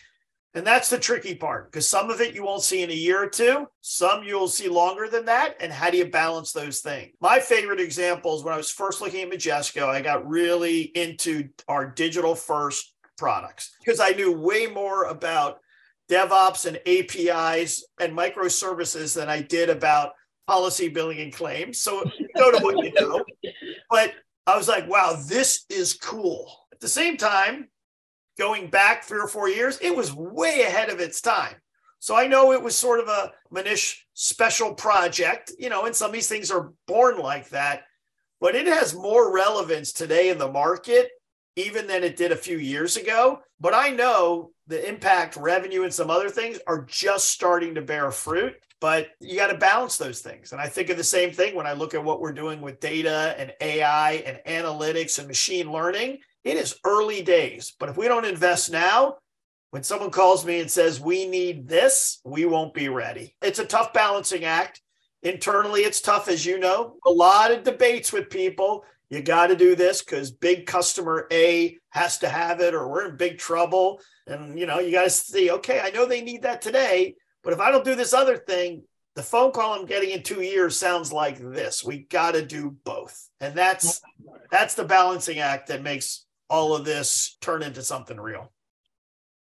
and 0.54 0.66
that's 0.66 0.88
the 0.88 0.98
tricky 0.98 1.34
part 1.34 1.70
because 1.70 1.86
some 1.86 2.10
of 2.10 2.20
it 2.20 2.34
you 2.34 2.42
won't 2.42 2.62
see 2.62 2.82
in 2.82 2.90
a 2.90 2.94
year 2.94 3.22
or 3.22 3.28
two, 3.28 3.66
some 3.80 4.24
you'll 4.24 4.48
see 4.48 4.68
longer 4.68 5.08
than 5.08 5.26
that. 5.26 5.54
And 5.60 5.70
how 5.70 5.90
do 5.90 5.98
you 5.98 6.06
balance 6.06 6.52
those 6.52 6.80
things? 6.80 7.12
My 7.20 7.38
favorite 7.38 7.80
example 7.80 8.36
is 8.36 8.42
when 8.42 8.54
I 8.54 8.56
was 8.56 8.70
first 8.70 9.00
looking 9.00 9.22
at 9.22 9.30
Majesco, 9.30 9.86
I 9.86 10.00
got 10.00 10.26
really 10.26 10.80
into 10.80 11.48
our 11.68 11.86
digital 11.86 12.34
first 12.34 12.94
products 13.18 13.76
because 13.84 14.00
I 14.00 14.10
knew 14.10 14.32
way 14.32 14.66
more 14.66 15.04
about 15.04 15.58
DevOps 16.10 16.66
and 16.66 16.80
APIs 16.86 17.84
and 18.00 18.16
microservices 18.16 19.14
than 19.14 19.28
I 19.28 19.42
did 19.42 19.70
about 19.70 20.12
policy 20.46 20.88
billing 20.88 21.20
and 21.20 21.32
claims. 21.32 21.80
So 21.80 22.02
go 22.36 22.50
to 22.50 22.58
what 22.64 22.84
you 22.84 22.92
know. 22.94 23.24
But 23.90 24.14
I 24.46 24.56
was 24.56 24.68
like, 24.68 24.88
wow, 24.88 25.22
this 25.26 25.64
is 25.68 25.92
cool. 25.94 26.50
At 26.72 26.80
the 26.80 26.88
same 26.88 27.16
time, 27.16 27.68
going 28.38 28.70
back 28.70 29.04
three 29.04 29.20
or 29.20 29.28
four 29.28 29.48
years, 29.48 29.78
it 29.80 29.94
was 29.94 30.14
way 30.14 30.62
ahead 30.62 30.88
of 30.88 31.00
its 31.00 31.20
time. 31.20 31.54
So 32.00 32.16
I 32.16 32.28
know 32.28 32.52
it 32.52 32.62
was 32.62 32.76
sort 32.76 33.00
of 33.00 33.08
a 33.08 33.32
Manish 33.52 33.96
special 34.14 34.74
project, 34.74 35.52
you 35.58 35.68
know, 35.68 35.84
and 35.84 35.94
some 35.94 36.10
of 36.10 36.14
these 36.14 36.28
things 36.28 36.50
are 36.50 36.72
born 36.86 37.18
like 37.18 37.48
that, 37.50 37.82
but 38.40 38.54
it 38.54 38.66
has 38.66 38.94
more 38.94 39.34
relevance 39.34 39.92
today 39.92 40.28
in 40.28 40.38
the 40.38 40.50
market 40.50 41.10
even 41.58 41.86
than 41.88 42.04
it 42.04 42.16
did 42.16 42.30
a 42.30 42.36
few 42.36 42.58
years 42.58 42.96
ago. 42.96 43.40
But 43.60 43.74
I 43.74 43.90
know 43.90 44.52
the 44.68 44.88
impact, 44.88 45.36
revenue, 45.36 45.82
and 45.82 45.92
some 45.92 46.10
other 46.10 46.28
things 46.28 46.58
are 46.66 46.84
just 46.84 47.30
starting 47.30 47.74
to 47.74 47.82
bear 47.82 48.10
fruit. 48.12 48.54
But 48.80 49.08
you 49.18 49.36
got 49.36 49.48
to 49.48 49.58
balance 49.58 49.96
those 49.96 50.20
things. 50.20 50.52
And 50.52 50.60
I 50.60 50.68
think 50.68 50.88
of 50.88 50.96
the 50.96 51.04
same 51.04 51.32
thing 51.32 51.56
when 51.56 51.66
I 51.66 51.72
look 51.72 51.94
at 51.94 52.04
what 52.04 52.20
we're 52.20 52.32
doing 52.32 52.60
with 52.60 52.78
data 52.78 53.34
and 53.36 53.52
AI 53.60 54.12
and 54.24 54.38
analytics 54.46 55.18
and 55.18 55.26
machine 55.26 55.72
learning. 55.72 56.18
It 56.44 56.56
is 56.56 56.78
early 56.84 57.22
days. 57.22 57.74
But 57.80 57.88
if 57.88 57.96
we 57.96 58.06
don't 58.06 58.24
invest 58.24 58.70
now, 58.70 59.16
when 59.70 59.82
someone 59.82 60.10
calls 60.10 60.46
me 60.46 60.60
and 60.60 60.70
says, 60.70 61.00
we 61.00 61.26
need 61.26 61.68
this, 61.68 62.20
we 62.24 62.44
won't 62.44 62.72
be 62.72 62.88
ready. 62.88 63.34
It's 63.42 63.58
a 63.58 63.64
tough 63.64 63.92
balancing 63.92 64.44
act. 64.44 64.80
Internally, 65.24 65.80
it's 65.80 66.00
tough, 66.00 66.28
as 66.28 66.46
you 66.46 66.58
know. 66.58 66.98
A 67.04 67.10
lot 67.10 67.50
of 67.50 67.64
debates 67.64 68.12
with 68.12 68.30
people. 68.30 68.84
You 69.10 69.22
got 69.22 69.46
to 69.46 69.56
do 69.56 69.74
this 69.74 70.02
because 70.02 70.30
big 70.30 70.66
customer 70.66 71.26
A 71.32 71.78
has 71.90 72.18
to 72.18 72.28
have 72.28 72.60
it, 72.60 72.74
or 72.74 72.88
we're 72.88 73.08
in 73.08 73.16
big 73.16 73.38
trouble. 73.38 74.00
And 74.26 74.58
you 74.58 74.66
know, 74.66 74.80
you 74.80 74.92
got 74.92 75.04
to 75.04 75.10
see, 75.10 75.50
okay, 75.50 75.80
I 75.80 75.90
know 75.90 76.04
they 76.04 76.20
need 76.20 76.42
that 76.42 76.60
today, 76.60 77.14
but 77.42 77.52
if 77.52 77.60
I 77.60 77.70
don't 77.70 77.84
do 77.84 77.94
this 77.94 78.12
other 78.12 78.36
thing, 78.36 78.82
the 79.14 79.22
phone 79.22 79.52
call 79.52 79.74
I'm 79.74 79.86
getting 79.86 80.10
in 80.10 80.22
two 80.22 80.42
years 80.42 80.76
sounds 80.76 81.12
like 81.12 81.38
this. 81.38 81.82
We 81.82 82.00
got 82.04 82.32
to 82.32 82.44
do 82.44 82.76
both, 82.84 83.28
and 83.40 83.54
that's 83.54 84.00
that's 84.50 84.74
the 84.74 84.84
balancing 84.84 85.38
act 85.38 85.68
that 85.68 85.82
makes 85.82 86.24
all 86.50 86.74
of 86.74 86.84
this 86.84 87.36
turn 87.40 87.62
into 87.62 87.82
something 87.82 88.18
real. 88.18 88.52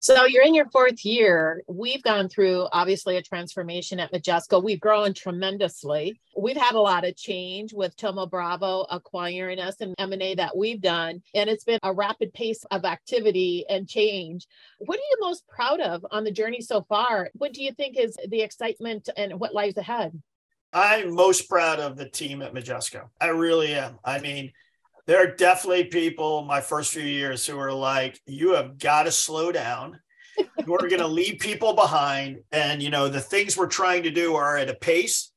So 0.05 0.25
you're 0.25 0.43
in 0.43 0.53
your 0.53 0.69
fourth 0.69 1.03
year. 1.03 1.63
We've 1.67 2.03
gone 2.03 2.29
through 2.29 2.67
obviously 2.71 3.17
a 3.17 3.23
transformation 3.23 3.99
at 3.99 4.13
Majesco. 4.13 4.63
We've 4.63 4.79
grown 4.79 5.15
tremendously. 5.15 6.21
We've 6.37 6.55
had 6.55 6.75
a 6.75 6.79
lot 6.79 7.07
of 7.07 7.15
change 7.15 7.73
with 7.73 7.95
Thoma 7.97 8.27
Bravo 8.27 8.85
acquiring 8.91 9.57
us 9.57 9.77
and 9.81 9.95
M&A 9.97 10.35
that 10.35 10.55
we've 10.55 10.79
done. 10.79 11.23
And 11.33 11.49
it's 11.49 11.63
been 11.63 11.79
a 11.81 11.91
rapid 11.91 12.33
pace 12.33 12.63
of 12.69 12.85
activity 12.85 13.65
and 13.67 13.89
change. 13.89 14.45
What 14.77 14.99
are 14.99 15.09
you 15.09 15.17
most 15.21 15.47
proud 15.47 15.79
of 15.79 16.05
on 16.11 16.23
the 16.23 16.29
journey 16.29 16.61
so 16.61 16.83
far? 16.87 17.31
What 17.33 17.53
do 17.53 17.63
you 17.63 17.71
think 17.71 17.97
is 17.97 18.15
the 18.27 18.43
excitement 18.43 19.09
and 19.17 19.39
what 19.39 19.55
lies 19.55 19.75
ahead? 19.75 20.21
I'm 20.71 21.15
most 21.15 21.49
proud 21.49 21.79
of 21.79 21.97
the 21.97 22.07
team 22.07 22.43
at 22.43 22.53
Majesco. 22.53 23.09
I 23.19 23.29
really 23.29 23.73
am. 23.73 23.97
I 24.05 24.19
mean, 24.19 24.51
there 25.07 25.21
are 25.21 25.35
definitely 25.35 25.85
people 25.85 26.43
my 26.43 26.61
first 26.61 26.93
few 26.93 27.03
years 27.03 27.45
who 27.45 27.57
are 27.59 27.73
like, 27.73 28.19
you 28.25 28.53
have 28.53 28.79
got 28.79 29.03
to 29.03 29.11
slow 29.11 29.51
down. 29.51 29.99
We're 30.65 30.89
going 30.89 30.99
to 30.99 31.07
leave 31.07 31.39
people 31.39 31.73
behind. 31.73 32.39
And, 32.51 32.81
you 32.81 32.89
know, 32.89 33.07
the 33.07 33.21
things 33.21 33.55
we're 33.55 33.67
trying 33.67 34.03
to 34.03 34.11
do 34.11 34.35
are 34.35 34.57
at 34.57 34.69
a 34.69 34.73
pace 34.73 35.31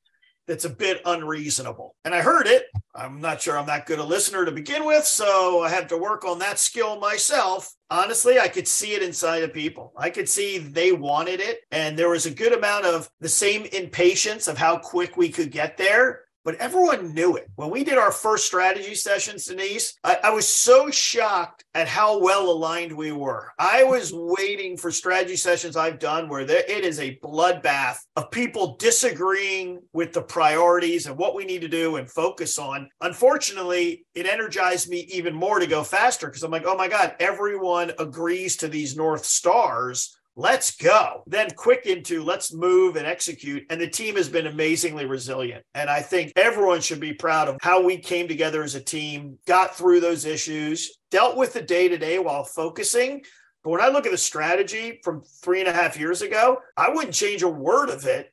that's 0.47 0.65
a 0.65 0.71
bit 0.71 1.03
unreasonable. 1.05 1.95
And 2.07 2.15
I 2.15 2.23
heard 2.23 2.47
it. 2.47 2.65
I'm 2.95 3.21
not 3.21 3.43
sure 3.43 3.59
I'm 3.59 3.67
that 3.67 3.85
good 3.85 3.99
a 3.99 4.05
listener 4.05 4.47
to 4.47 4.51
begin 4.51 4.87
with. 4.87 5.05
So 5.05 5.63
I 5.63 5.69
had 5.69 5.91
to 5.91 5.99
work 5.99 6.25
on 6.25 6.39
that 6.39 6.59
skill 6.59 6.99
myself. 6.99 7.71
Honestly, 7.91 8.41
I 8.41 8.49
could 8.49 8.67
see 8.67 8.95
it 8.95 9.03
inside 9.03 9.43
of 9.43 9.53
people. 9.53 9.93
I 9.97 10.09
could 10.09 10.29
see 10.29 10.57
they 10.57 10.93
wanted 10.93 11.41
it. 11.41 11.61
And 11.71 11.99
there 11.99 12.09
was 12.09 12.25
a 12.25 12.31
good 12.31 12.55
amount 12.55 12.87
of 12.87 13.11
the 13.21 13.29
same 13.29 13.67
impatience 13.67 14.49
of 14.49 14.57
how 14.57 14.79
quick 14.79 15.19
we 15.19 15.29
could 15.29 15.51
get 15.51 15.77
there 15.77 16.23
but 16.45 16.55
everyone 16.57 17.15
knew 17.15 17.37
it. 17.37 17.51
When 17.57 17.71
we 17.71 17.85
did 17.85 17.99
our 17.99 18.13
first 18.13 18.47
strategy 18.47 18.95
sessions, 18.95 19.47
Denise, 19.47 19.95
I, 20.05 20.19
I, 20.25 20.31
was 20.31 20.47
so 20.47 20.91
shocked 20.91 21.65
at 21.75 21.89
how 21.89 22.21
well 22.21 22.51
aligned 22.51 22.93
we 22.93 23.13
were. 23.13 23.53
I 23.59 23.85
was 23.85 24.13
waiting 24.15 24.77
for 24.77 24.91
strategy 24.91 25.37
sessions 25.37 25.77
I've 25.77 25.99
done 25.99 26.29
where 26.29 26.45
there, 26.45 26.65
it 26.69 26.85
is 26.85 27.01
a 27.01 27.19
bloodbath 27.23 27.99
of 28.17 28.31
people 28.31 28.77
disagreeing 28.77 29.81
with 29.93 30.13
the 30.13 30.23
priorities 30.23 31.07
and 31.07 31.17
what 31.17 31.35
we 31.35 31.45
need 31.45 31.61
to 31.63 31.69
do 31.69 31.97
and 31.97 32.11
focus 32.11 32.59
on. 32.59 32.89
Unfortunately, 33.01 34.07
it 34.15 34.27
energized 34.27 34.89
me 34.89 35.01
even 35.13 35.35
more 35.35 35.59
to 35.59 35.67
go 35.67 35.85
faster 35.85 36.29
because 36.29 36.43
I'm 36.43 36.51
like, 36.51 36.67
oh 36.67 36.77
my 36.77 36.89
God, 36.89 37.15
everyone 37.21 37.93
agrees 37.99 38.57
to 38.59 38.69
these 38.69 38.97
North 38.97 39.25
Stars 39.25 40.17
let's 40.39 40.77
go. 40.77 41.25
Then 41.27 41.51
quick 41.51 41.85
into 41.87 42.23
let's 42.23 42.55
move 42.55 42.95
and 42.95 43.07
execute. 43.07 43.65
And 43.71 43.81
the 43.81 43.89
team 43.89 44.15
has 44.15 44.29
been 44.29 44.47
amazingly 44.47 45.05
resilient. 45.05 45.65
And 45.75 45.91
I 45.91 46.01
think 46.01 46.33
everyone 46.37 46.81
should 46.81 47.01
be 47.01 47.13
proud 47.13 47.49
of 47.49 47.59
how 47.61 47.83
we 47.83 47.99
came 47.99 48.29
together 48.29 48.63
as 48.63 48.77
a 48.77 48.81
team, 48.81 49.37
got 49.49 49.77
through 49.77 49.99
those 49.99 50.25
issues, 50.25 50.97
dealt 51.11 51.37
with 51.37 51.53
the 51.53 51.61
day 51.61 51.89
to 51.89 51.99
day 51.99 52.21
while 52.21 52.45
focusing. 52.45 53.25
But 53.65 53.71
when 53.71 53.81
I 53.81 53.89
look 53.89 54.07
at 54.07 54.13
the 54.13 54.19
strategy 54.19 55.01
from 55.03 55.23
three 55.43 55.59
and 55.59 55.69
a 55.69 55.73
half 55.73 55.99
years 55.99 56.23
ago, 56.23 56.59
I 56.77 56.91
wouldn't 56.91 57.15
change 57.15 57.43
a 57.43 57.49
word 57.49 57.91
of 57.91 58.07
it. 58.07 58.33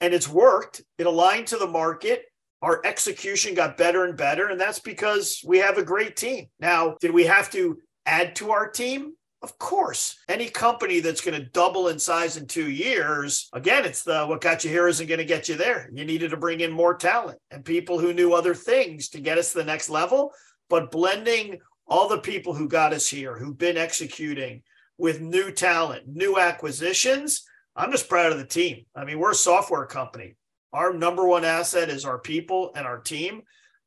And 0.00 0.14
it's 0.14 0.28
worked. 0.28 0.82
It 0.98 1.06
aligned 1.06 1.48
to 1.48 1.56
the 1.56 1.66
market. 1.66 2.26
Our 2.62 2.80
execution 2.84 3.54
got 3.54 3.76
better 3.76 4.04
and 4.04 4.16
better. 4.16 4.46
And 4.46 4.60
that's 4.60 4.78
because 4.78 5.42
we 5.44 5.58
have 5.58 5.78
a 5.78 5.84
great 5.84 6.14
team. 6.14 6.46
Now, 6.60 6.94
did 7.00 7.10
we 7.10 7.24
have 7.24 7.50
to 7.50 7.78
add 8.06 8.36
to 8.36 8.52
our 8.52 8.70
team? 8.70 9.14
Of 9.42 9.58
course, 9.58 10.18
any 10.28 10.50
company 10.50 11.00
that's 11.00 11.22
going 11.22 11.40
to 11.40 11.48
double 11.48 11.88
in 11.88 11.98
size 11.98 12.36
in 12.36 12.46
two 12.46 12.70
years, 12.70 13.48
again, 13.54 13.86
it's 13.86 14.02
the 14.02 14.26
what 14.26 14.42
got 14.42 14.64
you 14.64 14.70
here 14.70 14.86
isn't 14.86 15.06
going 15.06 15.18
to 15.18 15.24
get 15.24 15.48
you 15.48 15.56
there. 15.56 15.88
You 15.94 16.04
needed 16.04 16.30
to 16.32 16.36
bring 16.36 16.60
in 16.60 16.70
more 16.70 16.94
talent 16.94 17.38
and 17.50 17.64
people 17.64 17.98
who 17.98 18.12
knew 18.12 18.34
other 18.34 18.54
things 18.54 19.08
to 19.10 19.20
get 19.20 19.38
us 19.38 19.52
to 19.52 19.58
the 19.58 19.64
next 19.64 19.88
level. 19.88 20.32
But 20.68 20.90
blending 20.90 21.58
all 21.86 22.06
the 22.06 22.18
people 22.18 22.52
who 22.52 22.68
got 22.68 22.92
us 22.92 23.08
here, 23.08 23.36
who've 23.36 23.56
been 23.56 23.78
executing 23.78 24.62
with 24.98 25.22
new 25.22 25.50
talent, 25.50 26.06
new 26.06 26.38
acquisitions, 26.38 27.42
I'm 27.74 27.92
just 27.92 28.10
proud 28.10 28.32
of 28.32 28.38
the 28.38 28.46
team. 28.46 28.84
I 28.94 29.06
mean, 29.06 29.18
we're 29.18 29.30
a 29.30 29.34
software 29.34 29.86
company. 29.86 30.36
Our 30.74 30.92
number 30.92 31.26
one 31.26 31.46
asset 31.46 31.88
is 31.88 32.04
our 32.04 32.18
people 32.18 32.72
and 32.76 32.86
our 32.86 33.00
team. 33.00 33.42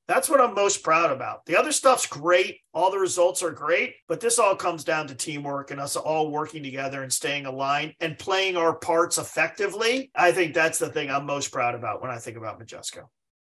That's 0.07 0.29
what 0.29 0.41
I'm 0.41 0.53
most 0.53 0.83
proud 0.83 1.11
about. 1.11 1.45
The 1.45 1.55
other 1.55 1.71
stuff's 1.71 2.05
great. 2.05 2.59
All 2.73 2.91
the 2.91 2.99
results 2.99 3.41
are 3.41 3.51
great, 3.51 3.95
but 4.07 4.19
this 4.19 4.37
all 4.37 4.55
comes 4.55 4.83
down 4.83 5.07
to 5.07 5.15
teamwork 5.15 5.71
and 5.71 5.79
us 5.79 5.95
all 5.95 6.29
working 6.29 6.61
together 6.61 7.03
and 7.03 7.13
staying 7.13 7.45
aligned 7.45 7.93
and 8.01 8.19
playing 8.19 8.57
our 8.57 8.75
parts 8.75 9.17
effectively. 9.17 10.11
I 10.13 10.33
think 10.33 10.53
that's 10.53 10.79
the 10.79 10.89
thing 10.89 11.09
I'm 11.09 11.25
most 11.25 11.51
proud 11.51 11.73
about 11.73 12.01
when 12.01 12.11
I 12.11 12.17
think 12.17 12.35
about 12.35 12.59
Majesco. 12.59 13.05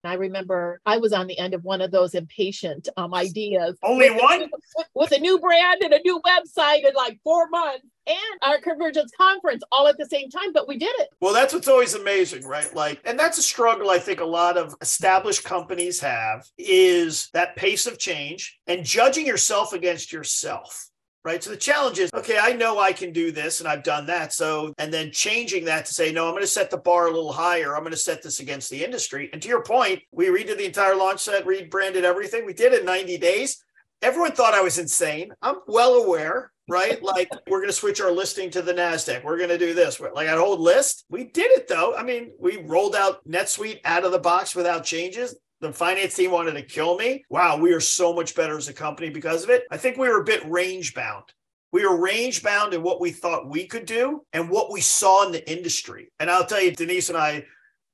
I 0.05 0.15
remember 0.15 0.81
I 0.87 0.99
was 0.99 1.13
on 1.13 1.27
the 1.27 1.39
end 1.39 1.55
of 1.55 1.65
one 1.65 1.81
of 1.81 1.91
those 1.91 2.15
impatient 2.15 2.89
um, 2.97 3.13
ideas. 3.13 3.77
Only 3.83 4.11
with 4.11 4.23
one? 4.23 4.43
A, 4.43 4.49
with 4.95 5.13
a 5.13 5.19
new 5.19 5.39
brand 5.39 5.83
and 5.83 5.93
a 5.93 6.01
new 6.05 6.21
website 6.25 6.87
in 6.87 6.95
like 6.95 7.19
four 7.25 7.49
months 7.49 7.85
and 8.09 8.43
our 8.43 8.59
convergence 8.61 9.13
conference 9.17 9.63
all 9.71 9.87
at 9.87 9.99
the 9.99 10.07
same 10.07 10.31
time, 10.31 10.53
but 10.53 10.67
we 10.67 10.79
did 10.79 10.93
it. 10.99 11.09
Well, 11.21 11.35
that's 11.35 11.53
what's 11.53 11.69
always 11.69 11.95
amazing, 11.95 12.47
right? 12.47 12.75
Like, 12.75 13.01
and 13.05 13.19
that's 13.19 13.39
a 13.39 13.43
struggle 13.43 13.91
I 13.91 13.99
think 13.99 14.21
a 14.21 14.25
lot 14.25 14.57
of 14.57 14.75
established 14.81 15.45
companies 15.45 16.01
have 16.01 16.47
is 16.57 17.29
that 17.35 17.57
pace 17.57 17.87
of 17.87 17.99
change 17.99 18.59
and 18.67 18.85
judging 18.85 19.27
yourself 19.27 19.73
against 19.73 20.13
yourself 20.13 20.89
right? 21.25 21.45
So 21.45 21.51
the 21.51 21.57
challenge 21.59 21.99
is, 21.99 22.11
okay, 22.15 22.39
I 22.41 22.55
know 22.55 22.79
I 22.79 22.93
can 22.93 23.13
do 23.13 23.31
this 23.31 23.61
and 23.61 23.69
I've 23.69 23.83
done 23.83 24.07
that. 24.07 24.33
So, 24.33 24.73
and 24.79 24.91
then 24.91 25.11
changing 25.13 25.67
that 25.67 25.85
to 25.85 25.93
say, 25.93 26.11
no, 26.11 26.27
I'm 26.27 26.33
going 26.33 26.43
to 26.43 26.47
set 26.47 26.71
the 26.71 26.79
bar 26.79 27.09
a 27.09 27.11
little 27.11 27.33
higher. 27.33 27.75
I'm 27.75 27.83
going 27.83 27.91
to 27.91 27.99
set 27.99 28.23
this 28.23 28.41
against 28.41 28.71
the 28.71 28.83
industry. 28.83 29.29
And 29.33 29.43
to 29.43 29.49
your 29.49 29.63
point, 29.63 30.01
we 30.11 30.29
redid 30.29 30.57
the 30.57 30.65
entire 30.65 30.97
launch 30.97 31.21
set, 31.21 31.47
rebranded 31.47 32.05
everything. 32.05 32.47
We 32.47 32.55
did 32.55 32.73
it 32.73 32.81
in 32.81 32.87
90 32.87 33.19
days. 33.19 33.63
Everyone 34.01 34.33
thought 34.33 34.55
I 34.55 34.63
was 34.63 34.79
insane. 34.79 35.33
I'm 35.43 35.57
well 35.67 35.95
aware, 35.95 36.51
right? 36.69 37.03
Like 37.03 37.31
we're 37.49 37.59
going 37.59 37.69
to 37.69 37.73
switch 37.73 38.01
our 38.01 38.11
listing 38.11 38.51
to 38.51 38.63
the 38.63 38.75
NASDAQ. 38.75 39.25
We're 39.25 39.39
going 39.39 39.49
to 39.49 39.59
do 39.59 39.75
this. 39.75 40.01
Like 40.01 40.29
a 40.29 40.39
whole 40.39 40.59
list. 40.59 41.05
We 41.09 41.25
did 41.25 41.51
it 41.53 41.69
though. 41.69 41.95
I 41.97 42.03
mean, 42.03 42.33
we 42.39 42.59
rolled 42.59 42.95
out 42.95 43.27
NetSuite 43.29 43.81
out 43.85 44.05
of 44.05 44.13
the 44.13 44.19
box 44.19 44.55
without 44.55 44.85
changes 44.85 45.35
the 45.61 45.73
finance 45.73 46.15
team 46.15 46.31
wanted 46.31 46.53
to 46.53 46.63
kill 46.63 46.97
me. 46.97 47.25
Wow, 47.31 47.59
we 47.59 47.73
are 47.73 47.81
so 47.81 48.13
much 48.15 48.35
better 48.35 48.57
as 48.57 48.69
a 48.69 48.73
company 48.73 49.11
because 49.11 49.45
of 49.45 49.51
it. 49.51 49.65
I 49.71 49.77
think 49.77 49.97
we 49.97 50.09
were 50.09 50.21
a 50.21 50.25
bit 50.25 50.49
range 50.49 50.95
bound. 50.95 51.25
We 51.73 51.87
were 51.87 52.01
range 52.01 52.43
bound 52.43 52.75
in 52.75 52.83
what 52.83 53.01
we 53.01 53.11
thought 53.11 53.49
we 53.49 53.67
could 53.67 53.85
do 53.85 54.23
and 54.33 54.49
what 54.49 54.73
we 54.73 54.81
saw 54.81 55.27
in 55.27 55.33
the 55.33 55.51
industry. 55.51 56.11
And 56.19 56.31
I'll 56.31 56.47
tell 56.47 56.63
you, 56.63 56.75
Denise 56.75 57.09
and 57.09 57.19
I 57.19 57.45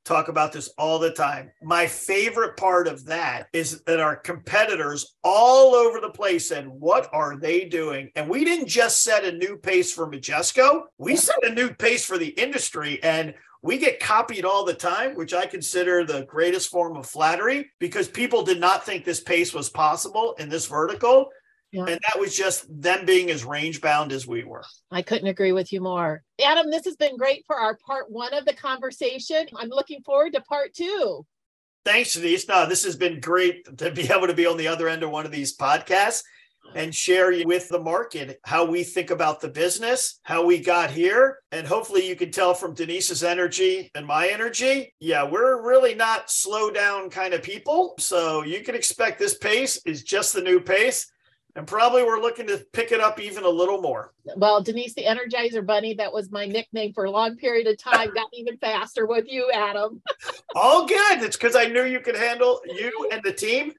talk 0.04 0.28
about 0.28 0.52
this 0.52 0.68
all 0.78 0.98
the 0.98 1.12
time. 1.12 1.50
My 1.62 1.86
favorite 1.86 2.56
part 2.56 2.86
of 2.86 3.04
that 3.06 3.48
is 3.52 3.82
that 3.82 4.00
our 4.00 4.16
competitors 4.16 5.16
all 5.24 5.74
over 5.74 6.00
the 6.00 6.10
place 6.10 6.48
said, 6.48 6.66
What 6.68 7.08
are 7.12 7.36
they 7.38 7.64
doing? 7.64 8.10
And 8.14 8.28
we 8.28 8.44
didn't 8.44 8.68
just 8.68 9.02
set 9.02 9.24
a 9.24 9.32
new 9.32 9.56
pace 9.56 9.92
for 9.92 10.10
Majesco, 10.10 10.82
we 10.98 11.16
set 11.16 11.44
a 11.44 11.54
new 11.54 11.72
pace 11.74 12.04
for 12.04 12.18
the 12.18 12.28
industry. 12.28 13.02
And 13.02 13.34
we 13.62 13.78
get 13.78 13.98
copied 13.98 14.44
all 14.44 14.62
the 14.62 14.74
time, 14.74 15.14
which 15.14 15.32
I 15.32 15.46
consider 15.46 16.04
the 16.04 16.26
greatest 16.26 16.68
form 16.68 16.98
of 16.98 17.06
flattery 17.06 17.70
because 17.78 18.08
people 18.08 18.42
did 18.42 18.60
not 18.60 18.84
think 18.84 19.06
this 19.06 19.20
pace 19.20 19.54
was 19.54 19.70
possible 19.70 20.34
in 20.38 20.50
this 20.50 20.66
vertical. 20.66 21.30
Yeah. 21.74 21.86
And 21.86 22.00
that 22.06 22.20
was 22.20 22.36
just 22.36 22.66
them 22.68 23.04
being 23.04 23.30
as 23.30 23.44
range 23.44 23.80
bound 23.80 24.12
as 24.12 24.28
we 24.28 24.44
were. 24.44 24.62
I 24.92 25.02
couldn't 25.02 25.26
agree 25.26 25.50
with 25.50 25.72
you 25.72 25.80
more. 25.80 26.22
Adam, 26.40 26.70
this 26.70 26.84
has 26.84 26.94
been 26.94 27.16
great 27.16 27.42
for 27.48 27.56
our 27.56 27.76
part 27.84 28.12
one 28.12 28.32
of 28.32 28.44
the 28.44 28.54
conversation. 28.54 29.48
I'm 29.56 29.70
looking 29.70 30.00
forward 30.02 30.34
to 30.34 30.40
part 30.42 30.72
two. 30.72 31.26
Thanks, 31.84 32.14
Denise. 32.14 32.46
No, 32.46 32.64
this 32.64 32.84
has 32.84 32.94
been 32.94 33.18
great 33.18 33.76
to 33.78 33.90
be 33.90 34.02
able 34.02 34.28
to 34.28 34.34
be 34.34 34.46
on 34.46 34.56
the 34.56 34.68
other 34.68 34.88
end 34.88 35.02
of 35.02 35.10
one 35.10 35.26
of 35.26 35.32
these 35.32 35.56
podcasts 35.56 36.22
and 36.76 36.94
share 36.94 37.32
with 37.44 37.68
the 37.68 37.80
market 37.80 38.38
how 38.44 38.64
we 38.64 38.84
think 38.84 39.10
about 39.10 39.40
the 39.40 39.48
business, 39.48 40.20
how 40.22 40.46
we 40.46 40.60
got 40.60 40.92
here. 40.92 41.38
And 41.50 41.66
hopefully 41.66 42.08
you 42.08 42.14
can 42.14 42.30
tell 42.30 42.54
from 42.54 42.72
Denise's 42.72 43.24
energy 43.24 43.90
and 43.96 44.06
my 44.06 44.28
energy. 44.28 44.94
Yeah, 45.00 45.24
we're 45.24 45.60
really 45.60 45.94
not 45.94 46.30
slow 46.30 46.70
down 46.70 47.10
kind 47.10 47.34
of 47.34 47.42
people. 47.42 47.94
So 47.98 48.44
you 48.44 48.60
can 48.60 48.76
expect 48.76 49.18
this 49.18 49.36
pace 49.36 49.80
is 49.84 50.04
just 50.04 50.32
the 50.32 50.40
new 50.40 50.60
pace. 50.60 51.10
And 51.56 51.68
probably 51.68 52.02
we're 52.02 52.20
looking 52.20 52.48
to 52.48 52.66
pick 52.72 52.90
it 52.90 53.00
up 53.00 53.20
even 53.20 53.44
a 53.44 53.48
little 53.48 53.80
more. 53.80 54.12
Well, 54.36 54.60
Denise 54.60 54.94
the 54.94 55.04
Energizer 55.04 55.64
Bunny, 55.64 55.94
that 55.94 56.12
was 56.12 56.32
my 56.32 56.46
nickname 56.46 56.92
for 56.92 57.04
a 57.04 57.10
long 57.10 57.36
period 57.36 57.68
of 57.68 57.78
time, 57.78 58.12
got 58.12 58.26
even 58.32 58.56
faster 58.56 59.06
with 59.06 59.26
you, 59.28 59.50
Adam. 59.52 60.02
All 60.56 60.86
good. 60.86 61.22
It's 61.22 61.36
because 61.36 61.54
I 61.54 61.66
knew 61.66 61.84
you 61.84 62.00
could 62.00 62.16
handle 62.16 62.60
you 62.66 63.08
and 63.12 63.22
the 63.22 63.32
team. 63.32 63.72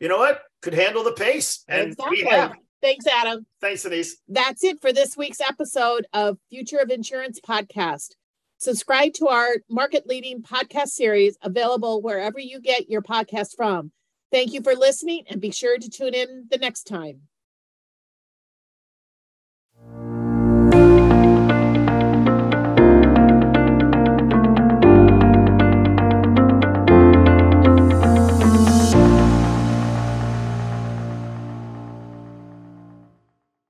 You 0.00 0.08
know 0.08 0.18
what? 0.18 0.42
Could 0.62 0.74
handle 0.74 1.04
the 1.04 1.12
pace. 1.12 1.64
And 1.68 1.92
exactly. 1.92 2.24
we 2.24 2.28
have. 2.28 2.54
Thanks, 2.80 3.06
Adam. 3.06 3.46
Thanks, 3.60 3.84
Denise. 3.84 4.16
That's 4.26 4.64
it 4.64 4.80
for 4.80 4.92
this 4.92 5.16
week's 5.16 5.40
episode 5.40 6.06
of 6.12 6.38
Future 6.50 6.78
of 6.78 6.90
Insurance 6.90 7.38
podcast. 7.38 8.16
Subscribe 8.58 9.12
to 9.14 9.28
our 9.28 9.56
market 9.70 10.08
leading 10.08 10.42
podcast 10.42 10.88
series 10.88 11.36
available 11.42 12.02
wherever 12.02 12.40
you 12.40 12.60
get 12.60 12.88
your 12.88 13.02
podcast 13.02 13.56
from. 13.56 13.92
Thank 14.32 14.54
you 14.54 14.62
for 14.62 14.74
listening 14.74 15.24
and 15.28 15.42
be 15.42 15.50
sure 15.50 15.76
to 15.76 15.90
tune 15.90 16.14
in 16.14 16.46
the 16.50 16.56
next 16.56 16.84
time. 16.84 17.28